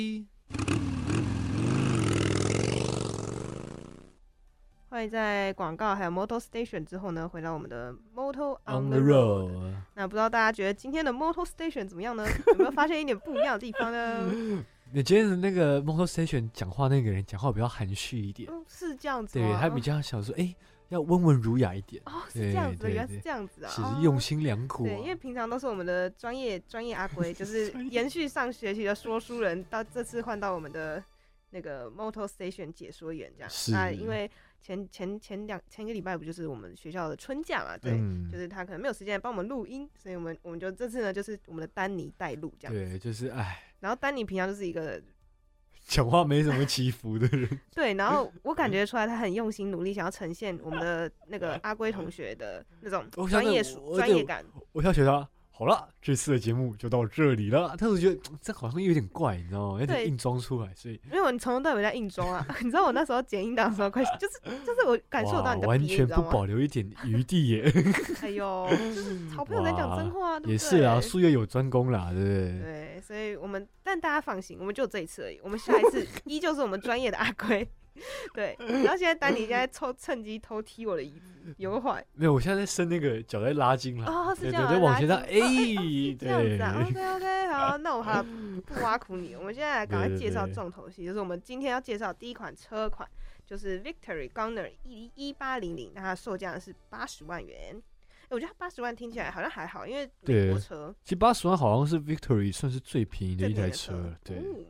[4.89, 9.53] 欢迎在广告还有 Motor Station 之后呢，回到我们的 Moto On the Road。
[9.53, 12.27] road，那不知道大家觉得今天的 Motor Station 怎么样呢？
[12.49, 14.29] 有没有发现一点不一样的地方呢？
[14.93, 19.47] 你今天的那个 Motor Station 讲话那个人讲话比较含蓄一点，嗯，是这样子吗？
[19.47, 20.53] 对他比较想说，哎、
[20.89, 24.89] 要温文儒雅一点，哦，是这样子的，原来是对这样子啊，是哦用心良苦、啊。
[24.89, 31.03] 对，因为平常都是我们的专业专业阿龟， 就是延续上学期的说书人，到这次换到我们的
[31.51, 33.49] 那个 Motor Station 解说员这样。
[33.49, 34.29] 是那因为
[34.61, 42.75] 前前前两前一个礼拜不就是我们学校的春假嘛，对，嗯就是他可能没有时间帮我们录音，所以我们我们就这次呢就是我们的丹尼带路这样。
[42.75, 45.03] 对，就是哎，然后丹尼平常就是一个
[45.87, 47.49] 讲话没什么起伏的人。
[47.75, 53.63] 对，然后我感觉出来他很用心努力，想要呈现我们的那个阿龟同学的那种专业
[53.97, 54.45] 专业感。
[54.73, 55.29] 我想学他，
[55.61, 57.77] 好了，这次的节目就到这里了。
[57.79, 59.81] 但是我觉得嗯这好像有点怪，你知道吗？
[59.81, 67.71] 有点硬装出来，所以因为我从头到尾在硬装啊， 你知道我那时候剪音档的时候，快就是就是我感受到你的完全不保留一点余地耶。
[68.23, 70.53] 哎呦，就是 好朋友在讲真话，对不对？
[70.53, 72.61] 也是啊，术业有专攻啦，对不对？
[72.63, 77.69] 对，所以我们但大家放心，我们就这一次而已，我们下一次依旧是我们专业的阿龟。
[78.33, 84.07] 对，然后现在丹尼现在抽趁机偷踢我的椅子，有坏没有，我现在在伸那个脚在拉筋了。
[84.07, 93.09] 哦，是这样啊，对，往前拉，拉哎筋，这样子啊，OK OK， 好，那我还不挖苦你，我们现在来赶快介绍重头戏，就是我们今天要介绍第一款车款，
[93.45, 97.75] 就是 Victory Gunner 一一八零零，那它售价是八十万元。
[97.75, 97.83] 欸
[98.31, 104.37] 我觉得八十万听起来好像还好，因为美国对车其实八十万好像是 Victory 算是最便宜的一台车了，对。
[104.37, 104.67] 嗯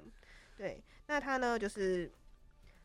[0.56, 2.10] 对，那它呢就是。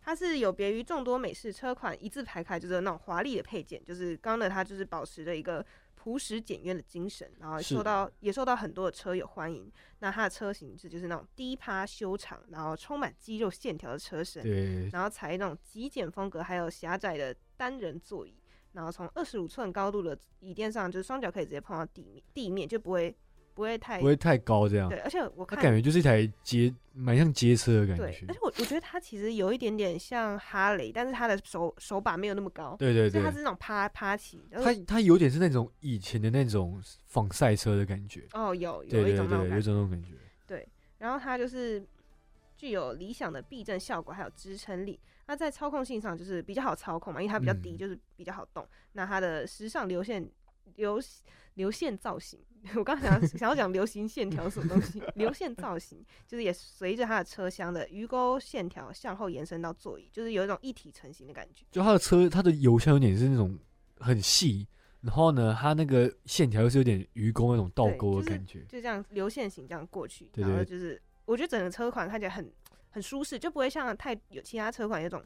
[0.06, 5.66] 它是有别于众多美式车款一字排开，就是那种华丽的配件，就是刚的它就是保持着一个
[5.96, 9.70] 朴实简约的精神，然后受到也受到很多的车友欢迎。
[10.02, 18.36] 那它的车型是就是那种低趴修长，然后充满肌肉线条的车身，对，然后采那种极简风格，还有狭窄的单人座椅，
[18.74, 23.18] 然后从二十五寸高度的椅垫上，就是双脚可以直接碰到地面，地面就不会
[23.56, 24.88] 不会太不会太高这样。
[24.88, 28.40] 对，而且我看感觉就是一台街，蛮像街车的感觉，对而且。
[28.42, 38.28] 我我觉得它其实有一点点像哈雷，但是它的手手把没有那么高，对对对所以它，是那种趴趴起，然后它它有点是那种以前的那种仿赛车的感觉。
[38.34, 40.10] 哦有对对有一种那对，有一种感觉，种那种感觉。
[40.98, 41.86] 然后它就是
[42.56, 45.00] 具有理想的避震效果，还有支撑力。
[45.28, 48.66] 那在操控性上就是比较好操控嘛，因为它比较低，嗯就是比较好动。
[48.94, 50.28] 那它的时尚流线
[50.76, 51.00] 流
[51.56, 52.40] 流线造型，
[52.76, 61.66] 我刚想要想要讲流行线条什么东西，流线造型就是也随着它的车厢的鱼钩线条向后延伸到座椅，就是有一种一体成型的感觉。
[61.72, 63.58] 就它的车，它的油箱有点是那种
[64.00, 64.68] 很细，
[65.02, 68.62] 然后呢，它那个线条又是有点鱼钩那种倒钩的感觉。
[68.68, 72.52] 就这样流线型这样过去，然后就是我觉得整个车款看起来很
[72.90, 75.22] 很舒适，就不会像太有其他车款有种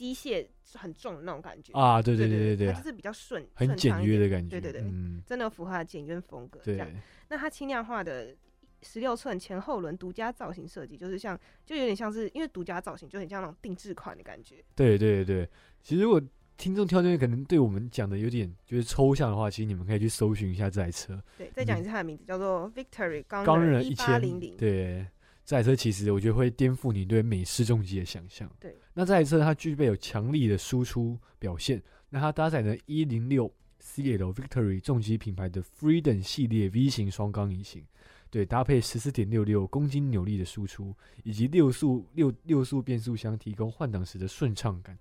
[0.00, 1.78] 机械很重的那种感觉。
[1.78, 4.48] 啊，对对对对对它就是比较顺，很简约的感觉。
[4.48, 6.58] 对对对嗯，真的符合它的简约风格。
[6.62, 6.90] 这对样，
[7.28, 8.34] 那它轻量化的
[8.80, 14.64] 十六寸前后轮独家造型设计，就是像就有点像是因为独家造型，就很像那种定制款的感觉。
[14.74, 15.46] 对对对。
[15.82, 16.18] 其实如果
[16.56, 21.22] 听众挑这边可能对我们讲的有点就是抽象的话，其实你们可以去搜寻一下这台车。
[21.36, 24.56] 对，再讲一次它的名字，叫做 Victory 钢人一千八零零。
[24.56, 25.06] 对，
[25.50, 28.48] 这台车其实我觉得会颠覆你对美式重机的想象。
[28.60, 37.84] 对，那这台车它具备有强力的输出表现，那它搭载了一零六 CL Victory 重机品牌的 Freedom 系列 V 型双缸引擎，
[38.30, 44.96] 对，搭配十四点六六公斤扭力的输出，以及六速六六速变速箱，提供换挡时的顺畅感。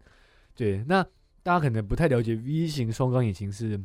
[0.55, 1.03] 对，那
[1.43, 3.79] 大家可能不太了解 V 型双缸引擎是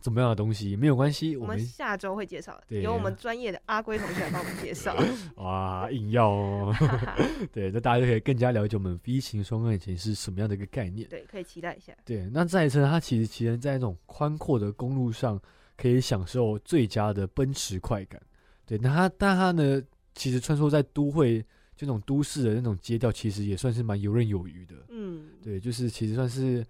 [0.00, 4.96] 怎么样的东西，没有关系，我我们们下周会介绍，对由我们专业的阿龟同学来帮我们介绍。
[5.36, 6.74] 哇硬要哦。
[7.52, 11.08] 对，那大家就可以更加了解我们 V 型双缸引擎是什么样的一个概念。
[11.08, 11.92] 对，可以期待一下。
[12.04, 15.40] 对，那这台车它其实其实在那种宽阔的公路上，
[15.76, 18.20] 可以享受最佳的奔驰快感。
[18.64, 19.82] 对，那它但它呢，
[20.14, 21.40] 其实穿梭在都会
[21.76, 24.74] 就那种都市的那种街道，其实也算是蛮游刃有余的。
[24.88, 26.64] 嗯，对，就是其实算是，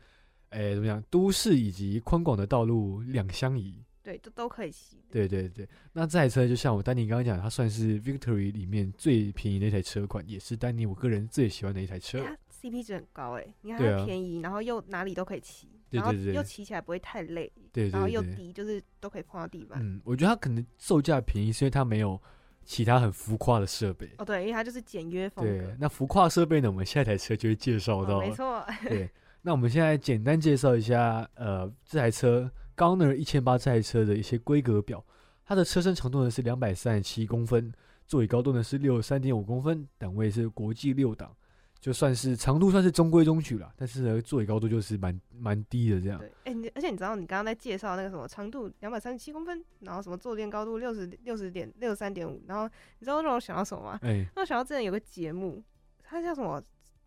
[0.57, 3.83] 诶、怎么样，都市以及宽广的道路两相宜。
[4.03, 4.97] 对，都都可以骑。
[5.11, 12.25] 对对对，那这台车就像我丹尼刚刚讲，它算是 Victory 里面最便宜的一台车款，也是丹尼我个人最喜欢的一台车。
[12.25, 19.81] 它 CP 值很高哎，你看它便宜，然后又哪里都可以骑，然后又骑起来不会太累，对然后又低，就是都可以碰到地板。
[19.83, 22.21] 嗯，我觉得它可能售价便宜，是因为它没有
[22.65, 24.09] 其他很浮夸的设备。
[24.19, 25.77] 哦，对，因为它就是简约风对格，。
[25.81, 28.21] 那浮夸设备呢，我们下一台车就会介绍到。
[28.21, 29.11] 没错，对，
[29.47, 35.01] 那我们现在简单介绍一下，呃，这台车 Gunner 一千八这台车的一些规格表。
[35.45, 37.73] 它的车身长度呢是两百三十七公分，
[38.09, 41.33] 座椅高度呢是六十三点五公分，档位是国际六档，
[41.79, 46.19] 就算是长度算是中规中矩了，但是呢座椅高度就是蛮蛮低的这样。
[46.19, 54.01] 对，哎、你而且你知道你刚刚在介绍那个什么长度两百三十七公分，然后什么坐垫高度六十六十点六十三点五，然后你知道让我想到什么吗？
[54.03, 55.63] 哎、让我想到之前有个节目，
[56.03, 56.61] 它叫什么？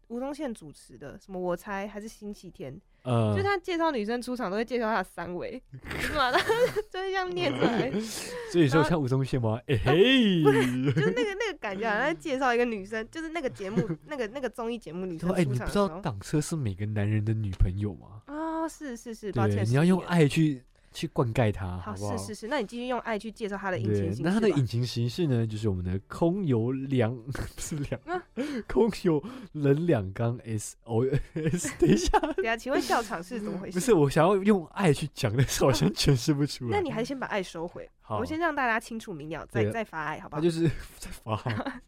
[0.10, 5.62] 吴宗宪主持的，什么我猜还是星期天，呃就，他介绍女生出场都会介绍她的三围，
[6.02, 6.32] 是吗？
[6.32, 7.92] 然 后就是这样念出来，
[8.52, 9.60] 所以说像吴宗宪吗？
[9.68, 15.74] 哎、嘿，就是那个那个感觉，好像在介绍一个女生，就是那个节目那个那个综艺节目女生说哎、出你不知。
[15.76, 18.24] 道挡车是每个男人的女朋友吗？
[18.28, 20.00] 哦，是是是，抱，歉，你要用。
[20.02, 20.64] 爱去
[21.00, 22.18] 去灌溉它，好，不好？
[22.18, 28.22] 是是是，那你继续用爱去介绍它的引擎，形式那它的引擎形式呢，就是我们的空油两 不是两啊，
[28.68, 31.74] 空油冷两缸 S O S。
[31.80, 33.74] 等一下，等一下，请问校场是怎么回事？
[33.74, 36.72] 不是我想要用爱去讲，但是好像诠释不出来。
[36.72, 40.42] 那你还先把爱收回，好我先让大家清楚明了，再再发爱，好不好？
[40.42, 40.68] 它就是
[41.00, 41.82] 在发爱，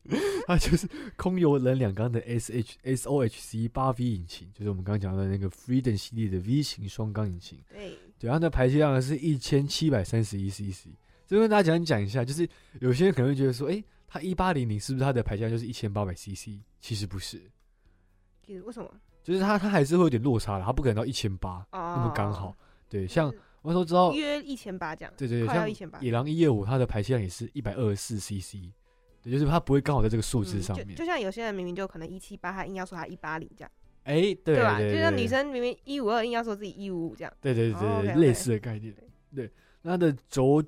[0.47, 7.59] 它就是空油冷两缸的 S H S O H C 八 V 引擎，就是我们刚刚讲的那个 Freedom 系列的 V 型双缸引擎。
[7.69, 10.89] 对，对，它的排气量呢是一千七百三十一 CC。
[11.25, 12.47] 这边跟大家讲讲一下，就是
[12.79, 16.59] 有些人可能会觉得说，诶，它一八零零是不是它的排气量就是一千八百 CC？
[16.79, 17.41] 其实不是，
[18.45, 18.87] 其实为什么？
[19.23, 22.55] 就是它它还是会有点落差的，它不可能到一千八哦，那么刚好。
[22.87, 23.27] 对，像
[23.61, 28.69] 我那时候知道，约一千八这样，对对对，像1800野狼一二五，它的排气量也是一百二十四 CC。
[29.23, 30.89] 对，就是它不会刚好在这个数字嗯上面。
[30.89, 33.71] 就就像有些人明明就可能一七八，他硬要说他一八零这样，
[34.03, 34.79] 哎，对吧？
[34.79, 37.33] 就像女生明明一五二，硬要说自己一五五这样。
[37.41, 38.93] 对对对哦对类似的概念
[39.35, 39.49] 对。
[39.83, 40.67] 它的轴什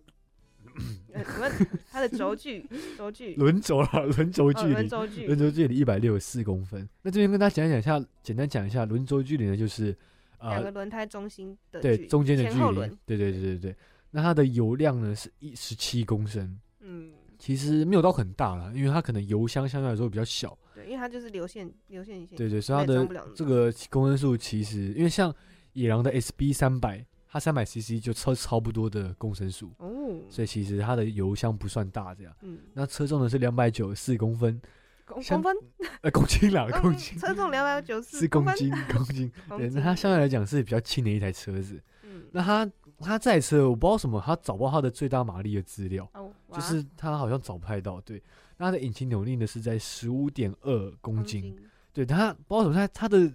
[1.39, 1.67] 么？
[1.91, 2.65] 它的轴距，
[2.98, 6.89] 轴距，轮轴啊，轮轴哦距离，轮轴距轮，轴距离一百六十四公分。
[7.04, 9.96] 那这边跟大家讲讲一下，简单讲一下轮轴距离呢，就是
[10.39, 12.76] 呃，两个轮胎中心的对中间的距离。
[13.06, 13.76] 对对对对对。
[14.10, 25.33] 那它的油量呢是一十七公升，嗯，其实没有到很大了，因为它可能油箱相对来说比较小，对，因为它就是流线流线型，对对，所以它的这个公升数其实，因为像
[25.73, 32.33] 野狼的 SB 三百，它三百 CC 就超超不多的公升数，哦，嗯所以其实它的油箱不算大，这样。
[32.41, 34.62] 嗯，那车重呢是两百九十四公分，
[35.05, 35.55] 公公分，
[36.01, 39.31] 呃，公斤啦， 嗯公斤车重两百九十四，公斤，公斤。
[39.57, 41.81] 对，那它相对来讲是比较轻的一台车子。
[42.03, 47.99] 嗯，那它它这台车我不知道什么，它找不到它的最大马力的资料，哦，就是它好像找不太到。
[48.01, 48.23] 对，那
[48.63, 51.56] 它的引擎扭力呢是在十五点二公公斤。
[51.91, 53.32] 对，它不知道它它的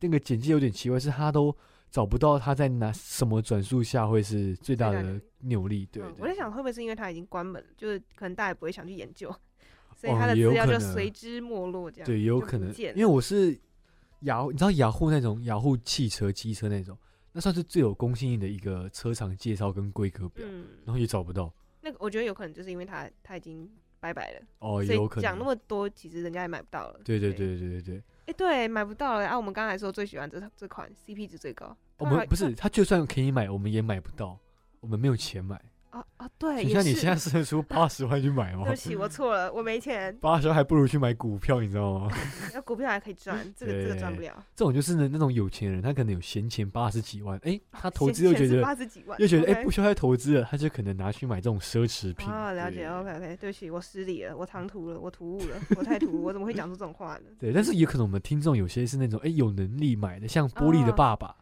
[0.00, 1.54] 那个简介有点奇怪，是它都
[1.90, 5.86] 找不到它在哪什么转速下会是最大的扭力。
[5.86, 9.28] 对我在想会不会是因为它已经关门，就是可能大家也不会想去研究，
[9.96, 13.58] 所以哦它的资料就随之没落，这样对，也有可能，因为我是
[14.20, 16.96] 雅，你知道雅虎那种雅虎汽车、机车那种，
[17.32, 21.52] 那算是最有公信力的一个车厂介绍跟规格表，嗯，然后也找不到。
[21.80, 23.68] 那个我觉得有可能就是因为它它已经
[24.04, 25.22] 拜拜了，哦，有可能。
[25.22, 27.00] 以讲那么多，其实人家也买不到了。
[27.02, 29.34] 对对，对对对对，哎，对，买不到了啊！
[29.34, 34.38] 我们刚才说最喜欢这这款 CP 值最高，我们不是，他就算可以买，我们也买不到，
[34.80, 35.58] 我们没有钱买。
[35.94, 38.76] 啊啊，对，就像你现在是出 八十万去买吗对不？
[38.76, 42.10] 起，我错了，我没钱，八十万还不如去买股票，你知道吗？
[42.52, 44.34] 那股票还可以赚，这个这个赚不了。
[44.56, 52.28] 这种就是呢那种有钱人，他可能有闲钱八十几万，哎，他投资又觉得八十几万，又觉得哎不需要再投资了，他就可能拿去买这种奢侈品。
[52.28, 57.30] 啊，了解，OK OK，对不起，我失礼了，我唐突了，我突兀了，我太突兀，我怎么会讲出这种话呢？
[57.38, 61.36] 对，但是也可能我们听众有些是那种哎有能力买的，像玻璃的哦爸爸、啊，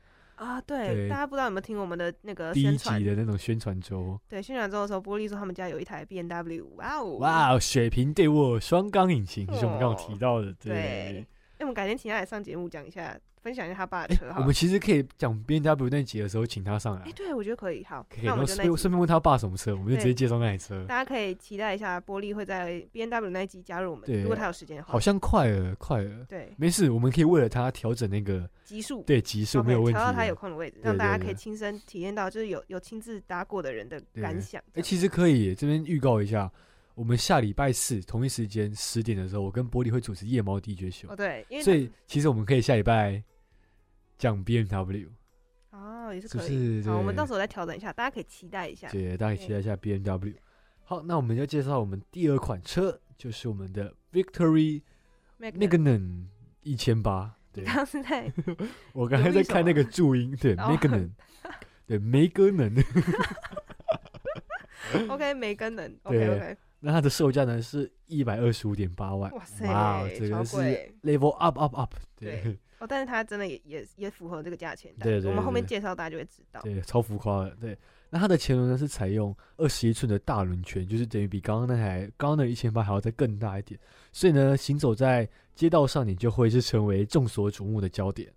[0.66, 3.04] 对，对大家不知道有没有听我们的那个第一宣传集？
[3.06, 11.26] 的那种宣传周，对，宣传周的时候，玻璃说他们家有一台 B N W，哇哦，哇哦，水平对卧双缸引擎，就是我们刚刚哦提到的，对对。
[11.58, 14.32] 那我们改天请他来上节目讲一下，分享一下他爸的哎车。
[14.38, 20.84] 我们其实可以讲 B N W 那集的时候，请他上来哎，，对，我觉得可以，好，可以，那顺便顺便问他爸什么车，我们就直接介绍那台车。
[20.86, 24.92] 大家可以期待一下，玻璃会在 B N W 那一集加入我们，对如果他有时间的话。
[24.92, 29.98] 好像快了，快了，对，没事，我们可以为了他调整那个极速对级数没有问题的。
[29.98, 34.62] 调到他有空的位置，让大家可以亲身体验到，就是有有亲自搭过的人的感想。
[34.74, 36.50] 哎、其实可以，这边预告一下，
[36.94, 43.22] 我们下礼拜四同一时间十点的时候，我跟玻璃会主持夜猫 DJ 秀，哦，对，所以其实我们可以下礼拜
[44.22, 45.08] 讲 B M W，
[45.72, 46.80] 哦也是可以。
[46.80, 46.88] 是？
[46.88, 48.86] 好，我们到时候再调整一下，大家可以期待一下。
[48.86, 50.34] 对，大家可以期待一下 B M W。
[50.84, 54.80] 好，那我们就介绍我们第二款车，就是我们的 Victory
[55.38, 56.28] 那个 Magna 能
[56.62, 57.34] 一千八。
[57.52, 57.64] 对。
[57.64, 58.32] 你，刚刚是在
[58.94, 61.12] 我刚才在看那个注音，对，哦那个能，
[61.88, 62.72] 对，梅根能。
[65.08, 69.66] OK 没跟人 OK 对 OK，那它的售价呢是一百二十五点八万，哇塞
[70.16, 70.56] 这个是
[71.02, 72.40] level up up up，对。
[72.42, 74.92] 对哦，但是它真的也也也符合这个价钱。
[74.98, 76.60] 对对我们后面介绍大家就会知道。
[76.62, 77.50] 对，超浮夸的。
[77.60, 77.78] 对，
[78.10, 83.78] 那它的前轮呢是采用二十一寸的大轮圈，就是等于比刚刚那台刚刚的一千八还要再更大一点，
[84.10, 88.28] 所以呢，行走在街道上，你就会是成为众所瞩目的焦点。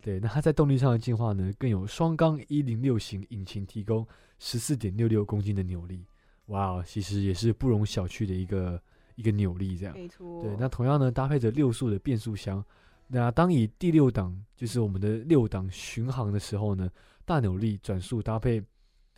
[0.00, 4.06] 对，那它在动力上的进化呢，更有双缸一零六型引擎，提供
[4.38, 6.02] 十四点六六公斤的扭力。
[6.46, 8.80] 哇哦，其实也是不容小觑的一个
[9.16, 9.94] 一个扭力，这样。
[9.94, 10.42] 没错。
[10.42, 12.64] 对，那同样呢，搭配着六速的变速箱。
[13.12, 16.88] 那当以第六档，就是我们的六档巡航的时候呢，
[17.24, 18.62] 大扭力转速搭配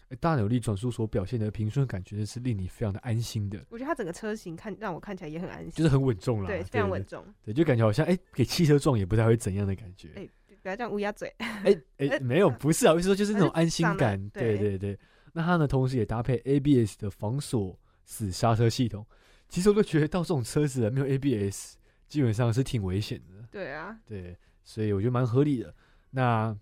[0.09, 6.47] 呃大扭力转速所表现的平顺感觉，是令你非常的安心的，我觉得它整个车型看让我看起来也很安心，就是很稳重啦。
[6.47, 7.23] 对，非常稳重。
[7.45, 10.09] 对，就感觉好像哎、给汽车撞也不太会怎样的感觉。
[10.17, 10.27] 哎，
[10.63, 11.29] 不要这样乌鸦嘴。
[11.39, 14.19] 哎哎、哎 没有，不是啊，我是说就是那种安心感。
[14.31, 14.99] 对对对对，
[15.35, 19.07] 那它呢，同时也搭配 ABS 的防锁死刹车系统。
[19.51, 21.77] 其实我都觉得到这种车子啊没有 ABS，
[22.09, 23.42] 基本上是挺危险的。
[23.53, 25.73] 对啊，对，所以我觉得蛮合理的。
[26.11, 26.57] 那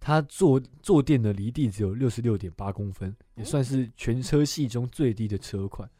[0.00, 5.90] 它坐坐垫的离地只有六十六点八公分，也算是全车系中最低的车款。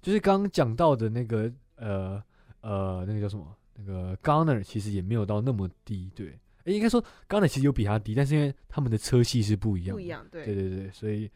[0.00, 2.22] 就是刚刚讲到的那个呃
[2.60, 3.54] 呃那个叫什么？
[3.74, 6.38] 那个 Gunner 其实也没有到那么低，对。
[6.64, 10.26] 诶，应该说 Gunner 其实有比它低，但是因为他们的车系是不一样的，不一样。
[10.30, 11.30] 对对对对，所以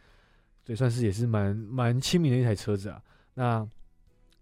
[0.64, 3.02] 对算是也是蛮蛮亲民的一台车子啊。
[3.34, 3.68] 那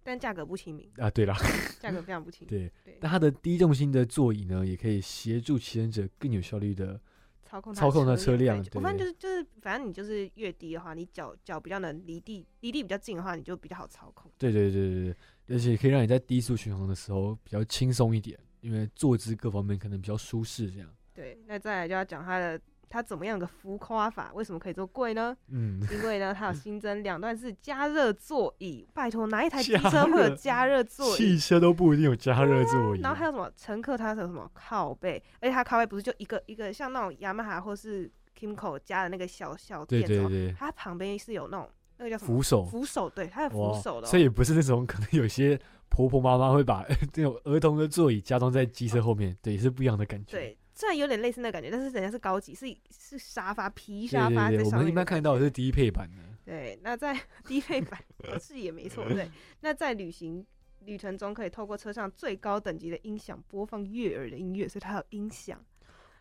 [0.03, 1.35] 但价格不亲民，啊对啦，
[1.79, 2.49] 价格非常不亲民。
[2.49, 6.99] 对，对，但它的低重心的座椅呢，也可以协助骑乘者更有效率的
[7.43, 14.31] 操控它操控它车辆我发现就是就是，反正你就是越低的话，你脚脚比较能离地，离地比较近的话，你就比较好操控。
[14.37, 15.13] 对对对对
[15.47, 20.89] 对，而且可以让你在低速巡航的时候比较轻松一点，因为坐姿各方面可能比较舒适，这样。
[21.13, 25.35] 对，那再来就要讲它的它怎么样的浮夸法，为什么可以这么贵呢？
[25.49, 28.87] 嗯，因为呢， 它有新增两段式加热座椅。
[28.93, 31.17] 拜托，哪一台机车会有加热座椅？
[31.17, 33.01] 汽车都不一定有加热座椅。
[33.01, 45.59] 然后还有什么乘客他是有什么靠背，而且它靠背不是就一个一个像那种雅马哈或是 Kimco 加的那个小小垫子对，对对，它旁边是有那种那个叫什么扶手扶手，对，它有扶手的、哦，所以也不是那种可能有些
[45.89, 50.31] 婆婆妈妈会把 这种儿童的座椅加装在机车后面，对，也是不一样的感觉。
[50.31, 54.91] 对，虽然有点类似那感觉，但是人家是高级，是是沙发皮对沙对对，我们一。
[54.93, 56.17] 般看到的是低配版的。
[56.45, 57.13] 对，那在
[57.45, 57.99] 低配版
[58.29, 59.29] 哦是也没错，对。
[59.59, 60.45] 那在旅行
[60.85, 65.61] 旅程中，可以透过车上最高等级的音响播放悦耳的音乐，所以它有音响。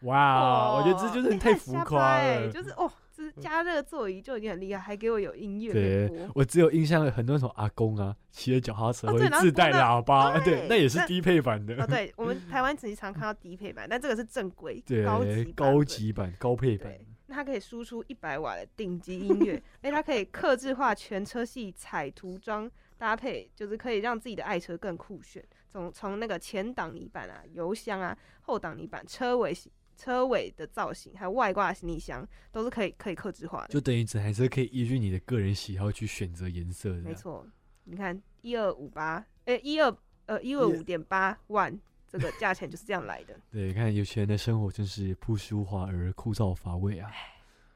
[0.00, 2.50] 哇，我觉得这就是你太浮夸拍了。
[2.50, 6.28] 就是哦，这加热座椅就已经很厉害，还给我有音乐对。
[6.36, 11.74] 我只有印象很多那种阿公啊，骑着脚踏车会自带喇叭，对对，那也是低配版的。
[11.82, 25.44] 哦，对， 我们台湾其实常看到低配版，但这个是正规对，高级版高级版、高配版对，那它可以输出一百瓦的顶级音乐， 哎，它可以克制化全车系彩涂装搭配，就是可以让自己的爱车更酷炫。
[25.70, 29.52] 从从那个前挡泥板啊、油箱啊、后挡泥板、车尾
[29.98, 33.68] 车尾的造型，还有外挂行李箱，都是可以可以克制化的。
[33.68, 37.02] 就等于整台车可以依据你的个人喜好去选择颜色的。
[37.02, 37.44] 没，错，
[37.82, 39.94] 你看一二五八，哎，一二
[40.26, 41.76] 呃一二五点八万，
[42.08, 43.38] 这个价钱就是这样来的。
[43.50, 47.10] 对，看有钱人的生活真是朴实无华而枯燥乏味啊！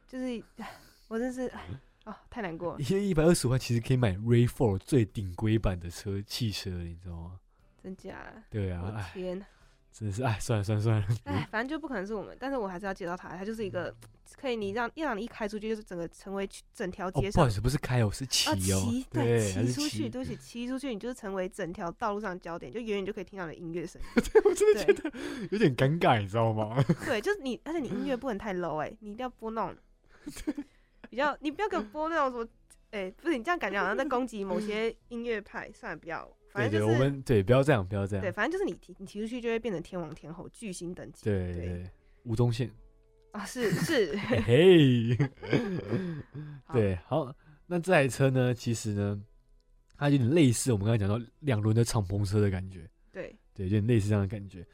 [0.06, 0.42] 就是
[1.08, 1.60] 我真是唉
[2.04, 2.80] 哦，太难过了。
[2.80, 7.40] 一一百二十万其实可以买 Ray Four 最顶规版的车汽车，你知道吗？
[7.82, 8.32] 真假？
[8.48, 9.46] 对啊，天哪！
[9.92, 13.94] 真的是哎，算了算了算了，哎，反正就不可能是我们，但是我还是要介绍他，他就是一个
[14.40, 24.42] 可以你让一让你一开出去，就是整个成为整条哦，街上不好意思，不是开哦，是骑啊哦，骑对，骑出去，对不起，骑出去，你就是成为整条道路上的焦点，就远远就可以听到你的音乐声对。
[24.44, 25.18] 我真的觉对得
[25.50, 26.82] 有点尴尬，你知道吗？
[27.04, 29.76] 对，就是你，而且你音乐不能太 low 哎、你一定要播那种
[31.10, 32.48] 比较，你不要给我播那种什么，
[32.92, 41.24] 哎、不是你这样感觉好像在攻击某些音乐派，算了，不要，反对对，正就是我们对，不要这样，不要这样对，反正就是你提你提出去就会变成天王天后巨星等级。
[41.24, 41.90] 对对对，
[42.24, 42.70] 吴宗宪，
[43.32, 45.16] 啊，是是， 嘿嘿，
[46.72, 47.34] 对，好，
[47.66, 49.22] 那这台车呢，其实呢，
[49.96, 54.66] 它有点类似我们刚才讲到两轮的敞篷车的感觉，对，对，有点类似这样的感觉。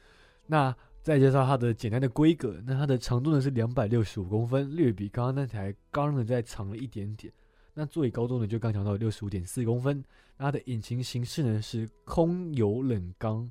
[0.45, 7.31] 那再介绍它的简单的规格，那它的长度呢是两百六十五公分，略比刚刚那台刚呢再长了一点点。
[7.79, 10.03] 那座椅高度呢就刚讲到六十五点四公分，
[10.35, 13.49] 那它的引擎形式呢是空油冷缸，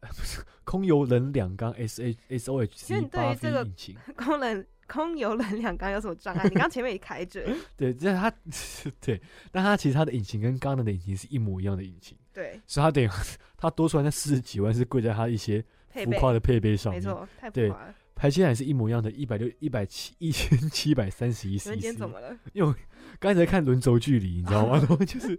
[0.00, 3.96] 呃不是空油冷两缸 S H S O H C 你对于八这 V 个引擎。
[4.16, 6.44] 空冷空油冷两缸有什么障碍？
[6.44, 7.46] 你刚刚前面也开着，
[7.76, 8.32] 对，这它
[8.98, 9.20] 对，
[9.52, 13.08] 但它其实它的引擎跟刚刚的引擎是一模一样的引擎，对，所以它等于
[13.58, 17.02] 它多出来那四十几万是贵在它一些，浮夸的配备上面。
[17.02, 17.94] 没错，太浮对夸了。
[18.16, 21.96] 排气量也是一模一样的，一百六一百七一千七百三十一 cc 天。
[21.96, 22.36] 怎么了？
[22.52, 22.74] 因为我
[23.20, 24.78] 刚才看轮轴距离，你知道吗？
[24.78, 25.38] 然 后就是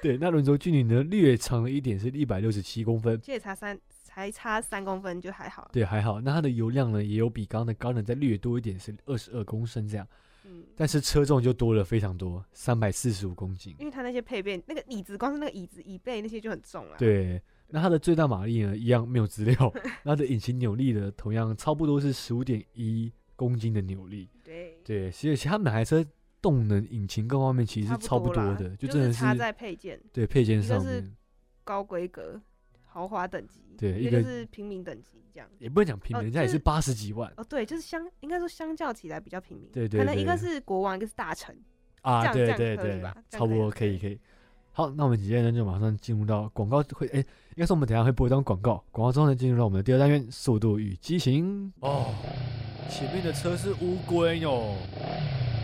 [0.00, 3.20] 对，那轮轴距离呢略长了一点，是一百六十七公分。
[3.22, 5.70] 这也差三，才差三公分就还好。
[5.70, 6.22] 对，还好。
[6.22, 10.08] 那它的油量呢，也有比刚刚的高能再略多一点，是二十二公升这样。
[10.44, 13.76] 嗯，但是车重就多了非常多，三百四十五公斤。
[13.78, 16.96] 因为它那些配备，那个椅子光是那个椅子椅背那些就很重了。
[16.96, 19.54] 对，那它的最大马力呢，一样没有资料。
[20.02, 24.30] 那它的引擎扭力呢，同样差不多是十五点一公斤的扭力。
[24.42, 26.02] 对，对，所以其实它每台车
[26.42, 31.16] 动能、引擎各方面其实是差不多啦的，就真的是差在配件对配件一个是上面，
[31.64, 32.38] 高规格、
[32.84, 35.48] 豪华等级，对一个是平民等级这样。
[35.58, 41.56] 也不能讲平民，哦人家也就是是八十几万哦，对，就是相应该说相较起来比较平民，对对可能一个是国王，一个是大臣。
[42.02, 44.18] 啊，对这样这样对对可以吧，差不多可以可以。
[44.72, 51.72] 好，那我们接下来呢就马上进入到广告会，哎，应该是我们等下会播一张广告，广告之后呢进入到我们的第二单元——速度与激情。
[51.78, 52.12] 哦，
[52.90, 54.74] 前面的车是乌龟哟，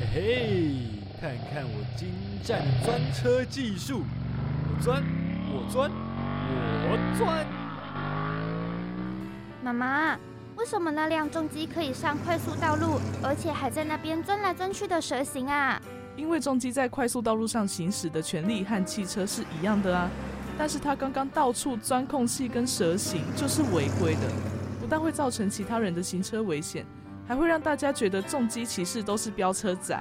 [0.00, 0.84] 嘿嘿，
[1.20, 2.08] 看看我精
[2.44, 4.04] 湛的钻车技术，
[4.70, 5.02] 我钻，
[5.50, 5.90] 我钻，
[6.86, 7.44] 我钻。
[9.60, 10.16] 妈妈，
[10.54, 15.82] 为什么那辆重机可以上快速道路，而且还在那边钻来钻去的蛇形啊？
[16.14, 20.08] 因为重机在快速道路上行驶的权利和汽车是一样的啊，
[20.56, 24.20] 但是它刚刚到处钻空隙跟蛇形，就是违规的，
[24.80, 26.86] 不但会造成其他人的行车危险，
[27.28, 29.96] 还会让大家觉得重机骑士都是飙车仔。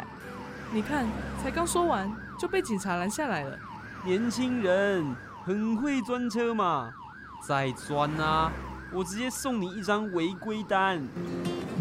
[0.74, 1.06] 你看，
[1.44, 2.10] 才刚说完
[2.40, 3.60] 就被警察拦下来了。
[4.06, 5.06] 年轻人
[5.44, 6.90] 很会钻车嘛，
[7.46, 8.52] 再钻啊！
[8.94, 11.06] 我直接送你一张违规单。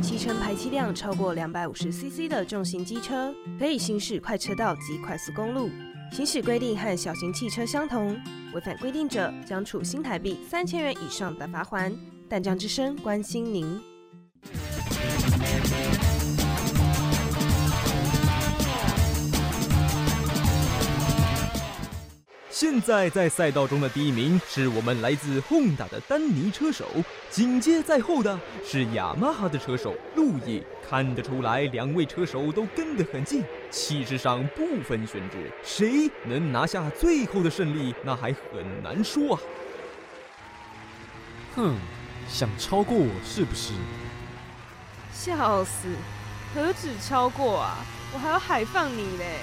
[0.03, 5.71] 骑乘排气量超过两百五十 CC 的重型机车，可以行驶快车道及快速公路。
[6.13, 8.21] 行驶规定和小型汽车相同，
[8.53, 11.93] 违反规定者将处新台币三千元以上的罚款。
[12.29, 13.96] 淡江之声关心您。
[22.59, 26.87] 现在在赛道中的第一名是我们来自 Honda 的丹尼车手，
[27.29, 30.63] 紧接在后的是雅马哈的车手路易。
[30.89, 39.41] 看得出来，两位车手都跟得很近，气势上不分轩轾，谁能拿下最后的胜利，那还很难说啊。
[41.57, 41.77] 哼，
[42.27, 43.75] 想超过我是不是？
[45.13, 45.89] 笑死，
[46.55, 47.85] 何止超过啊，
[48.15, 49.41] 我还要海放你嘞！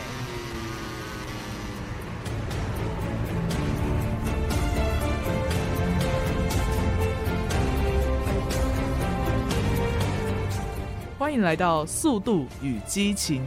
[11.23, 13.45] 欢迎来到《速度与激情》。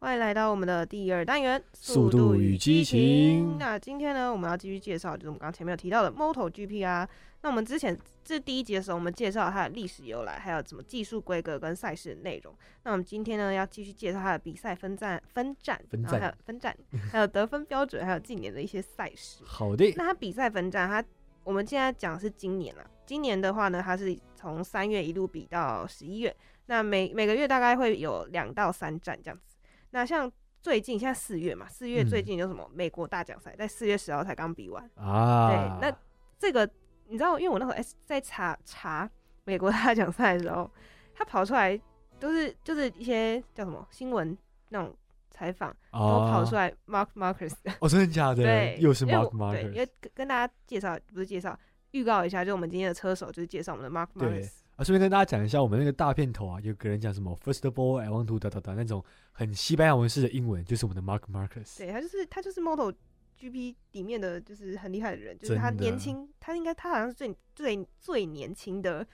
[0.00, 7.08] 欢迎来到我们的第二单元《速度与激情那今天呢，我们要继续介绍，就是我们刚刚前面有提到的 MotoGP 啊。
[7.42, 12.52] 那我们之前这第一集的时候，我们介绍它的历史由来，还有什么技术规格跟赛事的内容。
[12.82, 16.76] 那我们今天呢，要继续介绍它的比赛分站、分站，分然后还有分站，
[17.12, 19.44] 还有得分标准，还有近年的一些赛事。
[19.44, 21.00] 好的，那它比赛分站，它
[21.48, 22.84] 我们现在讲的是今年啊。
[23.06, 26.36] 今年的话呢，它是从三月一路比到十一月，
[26.66, 29.56] 那每每个月大概会有两到三站这样子。
[29.92, 30.30] 那像
[30.60, 34.84] 最近现在四月嘛，四月嗯最近有什么美国大奖赛，在四月十号才刚比完。
[34.96, 35.48] 啊，
[35.80, 35.96] 对，那
[36.38, 36.68] 这个
[37.06, 39.10] 你知道，因为我那时候哎在查查
[39.44, 40.70] 美国大奖赛的时候，
[41.14, 41.80] 他跑出来
[42.20, 44.36] 都是就是一些叫什么新闻
[44.68, 44.94] 那种
[45.38, 47.52] 采访，都跑出来来 Mark Marcus。
[47.80, 48.42] 哦，真的假的？
[48.42, 51.58] 对， 又是 Mark 我对，因 Marcus，为跟跟大家介绍不是介绍，
[51.92, 54.50] 预告一下，就我们今天的车手就是介绍我们的 Mark Marcus。
[54.76, 61.78] 啊，顺便跟大家讲一下，我们那个大片头啊，有个人讲什么 First of all, I want to 哒哒哒那种很西班牙文式的英文，就是我们的 Mark Marcus。
[61.78, 62.92] 对他就是他就是 Moto
[63.38, 69.06] GP 里面的就是很厉害的人，就是他年轻，他应该他好像是最最最年轻的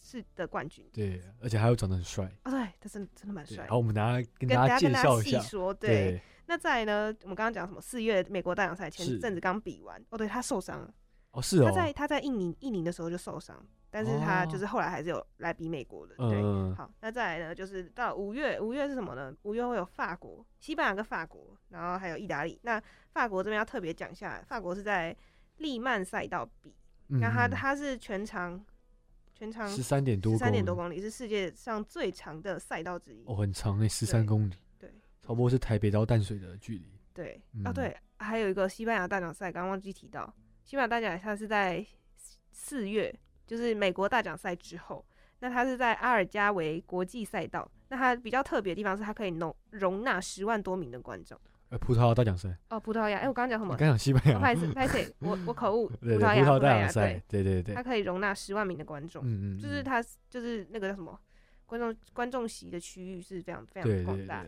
[0.00, 2.24] 是的冠军对，而且还有长得很帅。
[2.42, 3.66] 啊，对，他真的真的蛮帅。
[3.68, 5.38] 好，我们等下跟跟大家介绍一下。
[5.40, 5.88] 说，对。
[5.90, 7.80] 对，那再来呢，我们刚刚讲什么？
[7.80, 10.92] 四月美国大奖赛前阵子刚比完，哦，对他受伤了，
[11.32, 16.42] 哦是哦他，在他在印尼印尼的时候就受伤，但是他哦就是后来还是有来比美国的，对。
[16.42, 19.32] 嗯，好，那再来呢，就是到五月，五月是什么呢？
[19.42, 22.58] 五月会有法国、西班牙跟法国，然后还有意大利。
[22.62, 22.82] 那
[23.12, 25.16] 法国这边要特别讲一下，法国是在
[25.58, 26.74] 利曼赛道比，
[27.10, 28.60] 嗯那他他是全长
[29.40, 33.24] 全长十三点多，十三点多，公里，是世界上最长的赛道之一。
[33.24, 34.90] 哦，很长诶，十三公里，对
[35.22, 36.92] 差不多是台北到淡水的距离。
[37.14, 40.30] 对，嗯哦对，还有一个西班牙大奖赛，刚刚忘记提到，
[40.62, 41.82] 西班牙大奖赛是在
[42.52, 45.02] 四月，就是美国大奖赛之后。
[45.38, 51.40] 那它是在阿尔加维国际赛道，那它比较特别的地方是它可以容容纳十万多名的观众。
[51.70, 53.72] 呃，葡萄牙大奖赛，哦，葡萄牙，哎、我刚刚讲什么？
[53.72, 61.18] 我刚讲西班牙，哦不好意思，不好意思，我我口误，葡萄牙，大奖赛对，，对对对它，可以容纳十万名的观众，嗯嗯，嗯就是它就是那个叫什么
[61.66, 64.44] 观众观众席的区域是非常非常广大。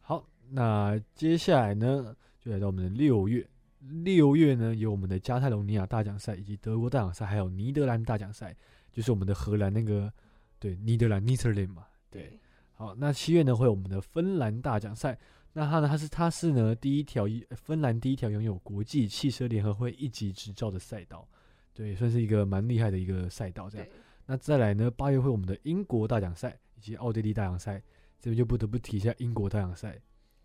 [0.00, 3.46] 好，那接下来呢，就来到我们的六月。
[3.80, 8.54] 六月呢，有我们的加泰隆尼亚大奖赛，以及德国大奖赛，还有尼德兰大奖赛，
[8.92, 10.12] 就是我们的荷兰那个
[10.58, 11.86] 对尼德兰 n e t h e r l a n d 嘛。
[12.10, 12.38] 对，
[12.72, 15.16] 好，那七月呢会有我们的芬兰大奖赛，
[15.58, 21.26] 那它呢它是它是呢第一条一芬兰第一条拥有国际汽车联合会一级执照的赛道，
[21.74, 23.86] 对，算是一个蛮厉害的一个赛道这样。
[24.24, 27.82] 那再来呢，八月会我们的英国大奖赛以及奥地利大奖赛，
[28.20, 30.00] 这边就不得不提一下英国大奖赛，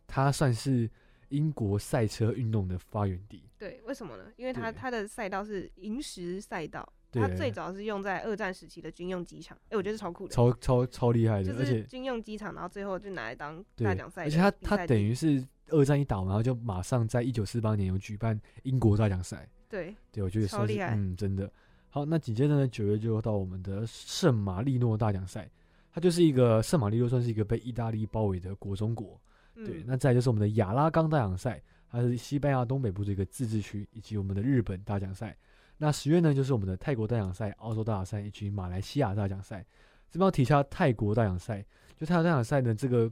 [0.07, 0.89] 它算是
[1.33, 3.43] 英国赛车运动的发源地。
[3.57, 4.25] 对，为什么呢？
[4.37, 19.47] 因为它对它的赛道是银石赛道，对它最早是用在二战时期的军用机场，哎、我觉得超酷的，超超超厉害的，就而且是军用机场，然后最后就拿来当大奖赛而且它它等于是二战一打完，然后就马上在一九四八年有举办英国大奖赛。
[19.67, 21.51] 对对，我觉得超厉害嗯，真的。
[21.89, 25.49] 好，那紧接着呢，九月就到我们的圣马力诺大奖赛，
[25.91, 29.19] 它就是一个圣马力诺算是一个被意大利包围的国中国。
[29.55, 35.37] 对，嗯那再来就是我们的亚拉冈大奖赛，它是西班牙东北部的一个自治区，以及我们的日本大奖赛。
[35.77, 39.65] 那十月呢，就是我们的泰国大奖赛、澳洲大奖赛以及马来西亚大奖赛。
[40.09, 41.65] 这边要提一下泰国大奖赛，
[41.97, 43.11] 就泰国大奖赛呢，这个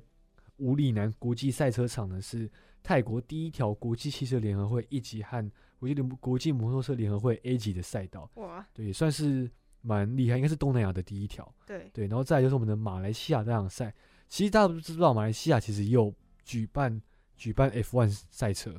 [0.58, 2.50] 五里南国际赛车场呢是
[2.84, 9.50] 泰国第一条国际汽车联合会一级和国际联国际摩托车联合会 A 级的赛道，哇，对，也算是
[9.82, 11.52] 蛮厉害，应该是东南亚的第一条。
[11.66, 13.94] 对对，然后再来就是我们的马来西亚大奖赛。
[14.30, 16.14] 其实大家都知道，马来西亚其实也有
[16.52, 17.02] 举办
[17.38, 18.72] 举办 F1 赛车，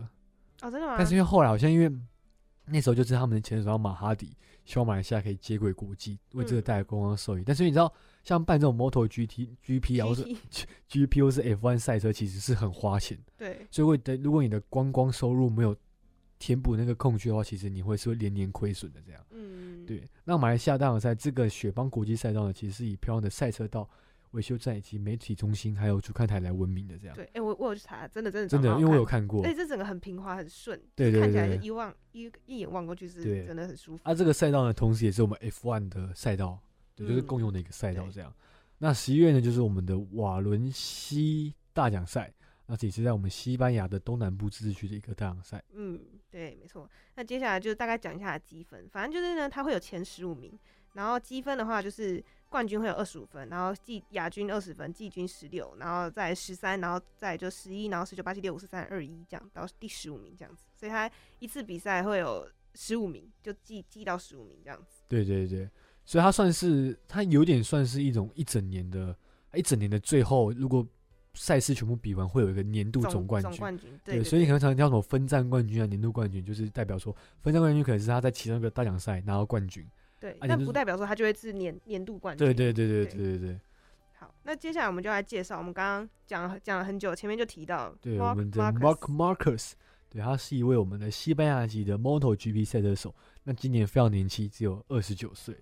[0.61, 0.97] 哦，真的吗？
[0.99, 1.91] 但是因为后来好像因为
[2.67, 7.43] 那时候就是他们的前手马哈迪希望马来西亚可以接轨国际，为这个嗯带来观光收益。
[7.45, 7.93] 但是你知道，
[8.23, 13.19] 像办这种 Moto GT、GP 啊，或者 GT GP 或是 F1 赛车，其实是很花钱。
[13.39, 15.75] 对所以会的，如果你的观光收入没有
[16.39, 19.25] 填补那个空缺的话，其实你会是会连年亏损的这样。
[19.31, 23.89] 嗯，对，那马来西亚大奖赛这个雪邦国际赛道呢，其实是以漂亮的赛车道、
[24.33, 27.17] 维修站以及媒体中心还有主看台来闻名的这样。
[27.17, 34.03] 对，哎、我我有去查，真的真的真的，因为我有看看过而且这整个很平滑很顺，对看起来一望一一眼望过去是对真的很舒服。
[34.05, 36.59] 啊，这个赛道呢，同时也是我们 F1 的赛道，
[36.95, 38.35] 对，就是嗯共用的一个赛道对这样。
[38.79, 42.33] 那十一月呢，就是我们的瓦伦西大奖赛，
[42.67, 45.63] 那这也是在我们西班牙的东南部自治区的一个大奖赛。
[45.73, 46.91] 嗯，对，没错。
[47.15, 50.59] 那接下来就大概讲一下积分，反正就是呢，它会有前十五名，
[50.95, 52.23] 然后积分的话就是
[52.53, 60.67] 冠军会有二十五分，然后季亚军二十分，季军十六，然后再十三，然后再就十一，然后十九、八七、六五、四三、二一这样到第十五名这样子。
[60.77, 65.03] 所以他一次比赛会有十五名，就记记到十五名这样子。
[65.09, 65.67] 对对对，
[66.05, 69.17] 所以他算是他有点算是一种一整年的
[69.55, 70.87] 一整年的最后，如果
[71.35, 73.51] 赛事全部比完，会有一个年度总冠军。
[73.51, 79.87] 总冠军，对，所以你可能常常叫什么分站冠军啊、年度冠军，就是代表说分站冠军可能是他在其中一个大奖赛拿到冠军。
[80.23, 82.47] 对，但不代表说他就会是年年度冠军。
[82.47, 83.61] 对对对对对对对。
[84.15, 89.73] 好，那接下来我们就来介绍，我们刚刚讲了讲了很久，前面就提到，对我们的 Mark Marcus，
[90.09, 93.13] 对，他是一位我们的西班牙籍的 Motogp 赛车手。
[93.43, 95.57] 那今年非常年轻，只有二十九岁。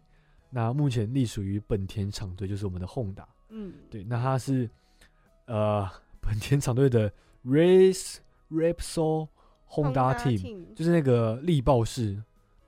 [0.50, 3.24] 那目前隶属于本田厂队，就是我们的 Honda。
[3.48, 4.68] 嗯，对，那他是
[5.46, 5.88] 呃
[6.20, 7.10] 本田厂队的
[7.46, 8.16] Race
[8.50, 9.28] Repsol
[9.70, 12.22] Honda Team，就是那个力豹式。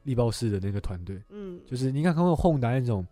[0.05, 1.23] 力豹式的那个团队。
[1.31, 3.07] 嗯，就是你看看过 Honda 那种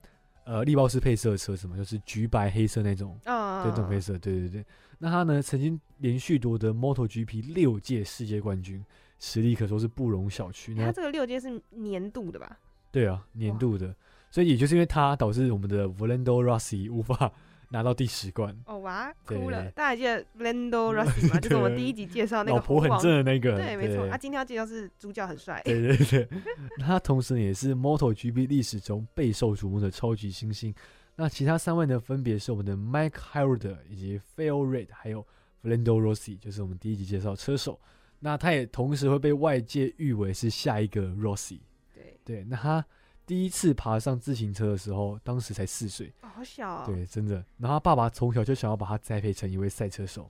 [0.45, 4.65] 呃力豹式配色的车子嘛，就是橘白黑色那种，啊，对，这种配色，对对对。
[4.99, 8.85] 那他呢，曾经连续夺得 MotoGP 六届世界冠军，
[9.19, 10.75] 实力可说是不容小觑。
[10.77, 12.59] 那他这个六届是年度的吧？
[12.91, 13.95] 对啊，年度的，
[14.31, 17.33] 所以也就是因为他导致我们的 Valentino Rossi 无法
[17.71, 18.55] 拿到第十冠。
[18.67, 19.71] 哦哇，哭了！
[19.71, 21.41] 大家还记得 Lando Rossi 吗？
[21.41, 24.07] 就是我们第一集介绍那个老婆很正的那个，对，没错。
[24.11, 25.63] 啊，今天要介绍是主角很帅。
[25.65, 26.29] 对对对，
[26.79, 30.75] 那他同时也是 MotoGP 历史中备受瞩目的超级新星。
[31.17, 35.27] 那其他三位呢，分别是我们的 Mike Howard 以及 Phil Reid，还有
[35.63, 37.79] Valentino Rossi，就是我们第一集介绍车手。
[38.19, 41.61] 那他也同时会被外界誉为是下一个 Rossi。
[41.95, 42.85] 对对，那他
[43.31, 46.13] 第一次爬上自行车的时候，当时才四岁。
[46.23, 46.83] 哦，好小哦。
[46.85, 47.37] 对，真的。
[47.59, 50.29] 然后他爸爸从小就想要把他栽培成一位赛车手。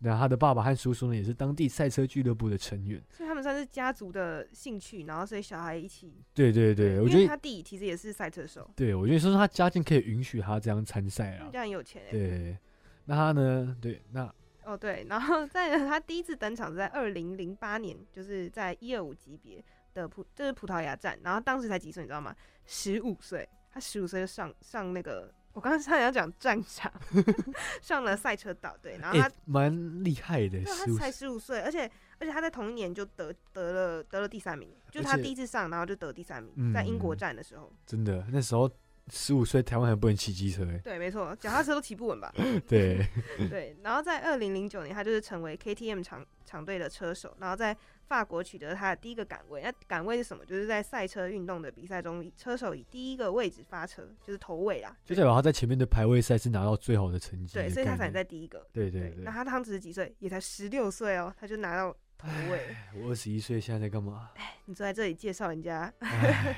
[0.00, 3.00] 那他的爸爸和叔叔呢，也是当地赛车俱乐部的成员。
[3.08, 6.12] 所以他们算是家族的兴趣，然后所以小孩一起。
[6.34, 8.68] 对对对，我觉得他弟其实也是赛车手。
[8.74, 11.68] 对，我觉得说是他家境可以允许他这样参赛啊这样。
[11.68, 12.10] 有钱哎。
[12.10, 12.58] 对，
[13.04, 13.76] 那他呢？
[13.80, 14.34] 对，那
[14.64, 19.64] 哦对，然后在他第一次登场是在二零零八年，就是在一二五级别
[19.94, 22.34] 的葡，就是葡萄牙站，然后当时才几岁，你知道吗？
[22.66, 26.92] 十五岁，他十五岁就上上那个，我刚刚 差点要讲战场，
[27.82, 38.70] 上了赛车道，对，然后他、哎蛮厉害的，对，他才十五岁，而且而且他在同一年就得得了得了第三名，就是他第一次上，然后就得第三名，在英国嗯站的时候，真的那时候
[39.12, 40.78] 十五岁，台湾还不能骑机车哎。
[40.84, 42.32] 对，没错，脚踏车都骑不稳吧？
[42.68, 43.04] 对，
[43.48, 47.76] 对，然后在二零零九年，他就是成为 KTM 厂厂队的车手，然后在
[48.10, 49.62] 法国取得他的第一个杆位。
[49.62, 50.44] 那杆位是什么？
[50.44, 54.96] 就是在赛车运动的比赛中，车手以第一个位置发车，就是头尾啦。
[55.04, 58.66] 就代表他在前面的排位赛是拿到最好的成绩的对，所以他才能在第一个。
[58.72, 60.12] 对对对那他当时几岁？
[60.18, 62.74] 也才十六岁哦，他就拿到头位。
[62.96, 64.30] 我二十一岁，现在在干嘛？
[64.64, 66.56] 你坐在这里介绍人家，唉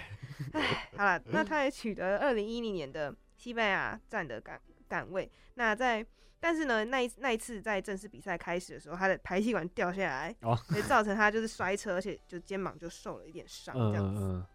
[0.54, 5.30] 唉，好了，那他也取得二零一零年的西班牙站的杆杆位。
[5.56, 6.02] 那在
[6.44, 14.20] 但是呢，那一那一次在正式比赛开始的时候，他的排气管掉下来，哦所以造成他就是摔车，而且就肩膀就受了一点伤，嗯这样子。
[14.20, 14.46] 嗯嗯，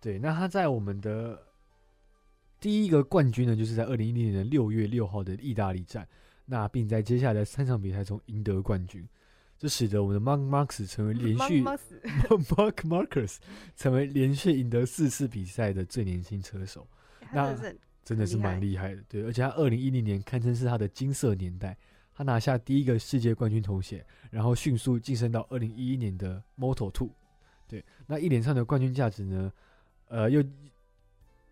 [0.00, 0.18] 对。
[0.18, 1.42] 那他在我们的
[2.58, 6.08] 第一个冠军呢，就是在二零一零年的六月六号的意大利站，
[6.46, 9.06] 那并在接下来的三场比赛中赢得冠军，
[9.58, 11.60] 这使得我们的 Mark Marx 成为连续
[12.48, 13.36] Mark Marcus
[13.76, 16.88] 成为连续赢得四次比赛的最年轻车手。
[17.30, 17.54] 那
[18.04, 21.76] 真的是蛮厉害的，对，而且他二零一零年堪称是他的金色年代，
[22.12, 27.10] 他拿下第一个世界冠军头衔，然后迅速晋升到二零一一年的 Moto Two，
[27.66, 29.52] 对，那一连串的冠军价值呢，
[30.08, 30.44] 呃，又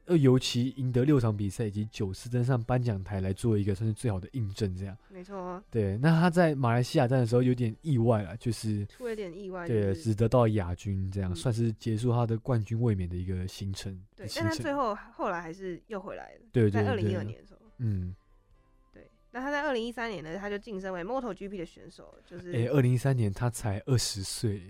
[0.07, 18.15] 又尤其赢得六场比赛以及九次登上颁奖台来做一个算是最好的印证，这样，没错，对，那他在马来西亚站的时候有点意外了，就是出了点意外，对，就是只得到亚军，这样、嗯算是结束他的冠军卫冕的一个行程，对，但他最后后来还是又回来了，对对在二零一对二年的时候，嗯。
[18.93, 24.69] 对，那他在二零一三年呢，他就晋升为 MotoGP 的选手，就是哎，二零一三年他才二十岁，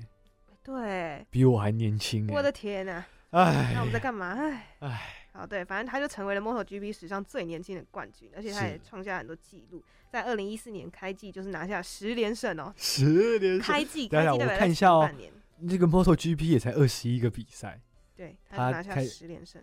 [0.63, 2.35] 对，比我还年轻哎。
[2.35, 4.35] 我的天呐、哎那我们在干嘛？
[4.39, 9.83] 哎哎，好，对，反正他就成为了 MotoGP 史上最年轻的冠军，而且他也创下很多记录。
[10.11, 15.33] 在二零一四年开季就是拿下十连胜哦，十连胜开季开季代表看一下哦半年，
[15.67, 17.81] 这个 MotoGP 也才二十一个比赛，
[18.15, 19.63] 对，他拿下十连胜，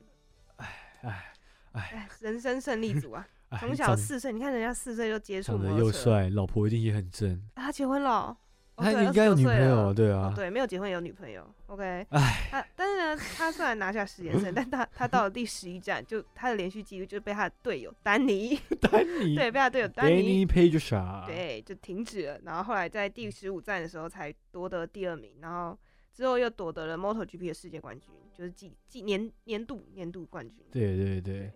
[0.56, 0.68] 哎
[1.02, 1.34] 哎
[1.74, 3.28] 哎，人生胜利组啊！
[3.50, 8.36] 哎，从小四岁，你看人家四岁就接触长得又帅，老婆一定也很正，啊他结婚了
[8.76, 12.06] 他应该有女朋友，对啊，哦对，没有结婚有女朋友，OK。
[12.10, 22.40] 哎，他但是呢，他虽然拿下十连胜，但他他到了第十一站，就他的连续记录就被他的队友丹尼，丹尼，对，被他队友丹尼 Danny Pedrosa，，对，就停止了。
[22.44, 25.78] 然后后来在第十五站的时候才夺得第二名，然后
[26.14, 30.66] 之后又夺得了 MotoGP 的世界冠军，就是季季年年度年度冠军。
[30.72, 31.52] 对对对。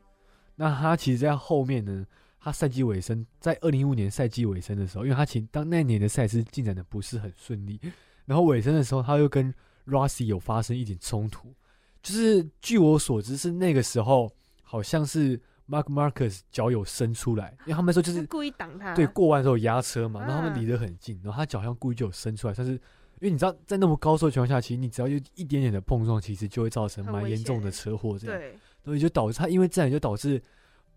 [0.55, 2.05] 那他其实，在后面呢，
[2.39, 7.79] 他赛季尾声，在二零一五年赛季尾声的时候，因为他其实当那年的赛事进展的不是很顺利，
[8.25, 9.51] 然后尾声的时候，他又跟
[9.85, 11.53] Rossi 有发生一点冲突，
[12.01, 14.31] 就是据我所知是那个时候
[14.61, 18.93] 好像是 Mark Marcus 脚有伸出来，因为他们说就是是故意挡他。
[18.93, 22.79] 对，过弯的时候压车嘛，然后他们啊离得很近，然后他脚好像故意就有伸出来，但是因
[23.21, 30.41] 为你知道在那么高速的情况下，其实你只要有一点点的碰撞，其实就会造成蛮严重的车祸这样，对，所以就导致他因为这样就导致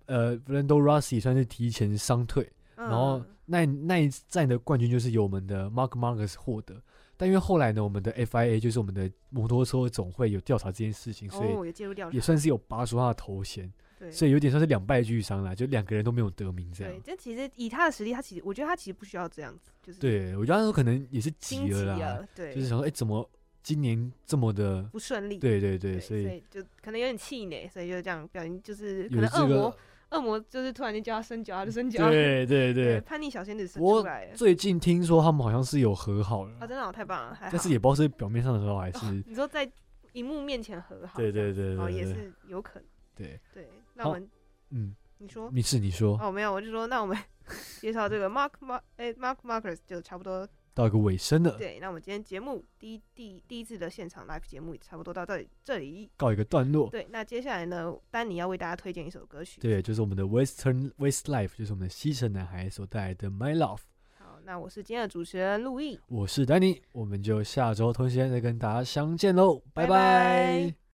[0.07, 6.75] 呃 Lando Rossi 算是提前伤退，然然后那那一站的冠军就是由我们的 Mark Marcus 获得。
[7.17, 11.75] 但因为后来呢，我们的 FIA 就是我们的摩托车总会有调查这件事情，所以
[12.13, 17.03] 也算是有拔出他的头衔，对，所以有点算是两败俱伤啦，就两个人都没有得名这样对，。
[17.07, 23.29] 但其实以他的实力，他其实我觉得他其实不需要这样子，就是对，我觉得他说可能也是急急了啦，了，对，就是想说，哎、怎么
[23.63, 24.83] 今年这么的？
[24.93, 29.77] 不顺利，对对对，对，所以就可能有点气馁，所以就这样表现，就是可能恶魔个，
[30.11, 33.01] 恶魔就是突然间叫他伸脚，他就伸脚，对 对对。
[33.01, 39.71] 叛逆小仙子伸出来了，最近听说他们好像是有和好了，啊，真的好太棒了，但是也不知道是表面上的时候还是、哦你说在
[40.13, 42.25] 荧幕面前和好，对对这样子哦，也对对对。
[42.25, 44.31] 是有可能，对，对，那我们
[44.71, 45.51] 嗯，你说。
[45.53, 46.19] 你是你说。
[46.23, 47.17] 哦，没有，我就说，那我们
[47.81, 50.49] 介绍这个 Mark Mark 哎 Mark Markers 就差不多。
[50.77, 56.11] 到一个尾声了，对，那我们今天节目第一第第一次的现场 live 节目也差不多到这里这里。
[56.19, 56.91] 告一个段落。
[56.91, 59.59] 对，那接下来呢，丹尼要为大家推荐一首歌曲。
[59.59, 63.81] 对，就是我们的 Western Westlife，就是我们的西城男孩所带来的 My Love。
[64.19, 70.77] 好，那我是今天的主持人陆毅，我是丹尼，我们就下周同时间再跟大家相见喽，拜拜拜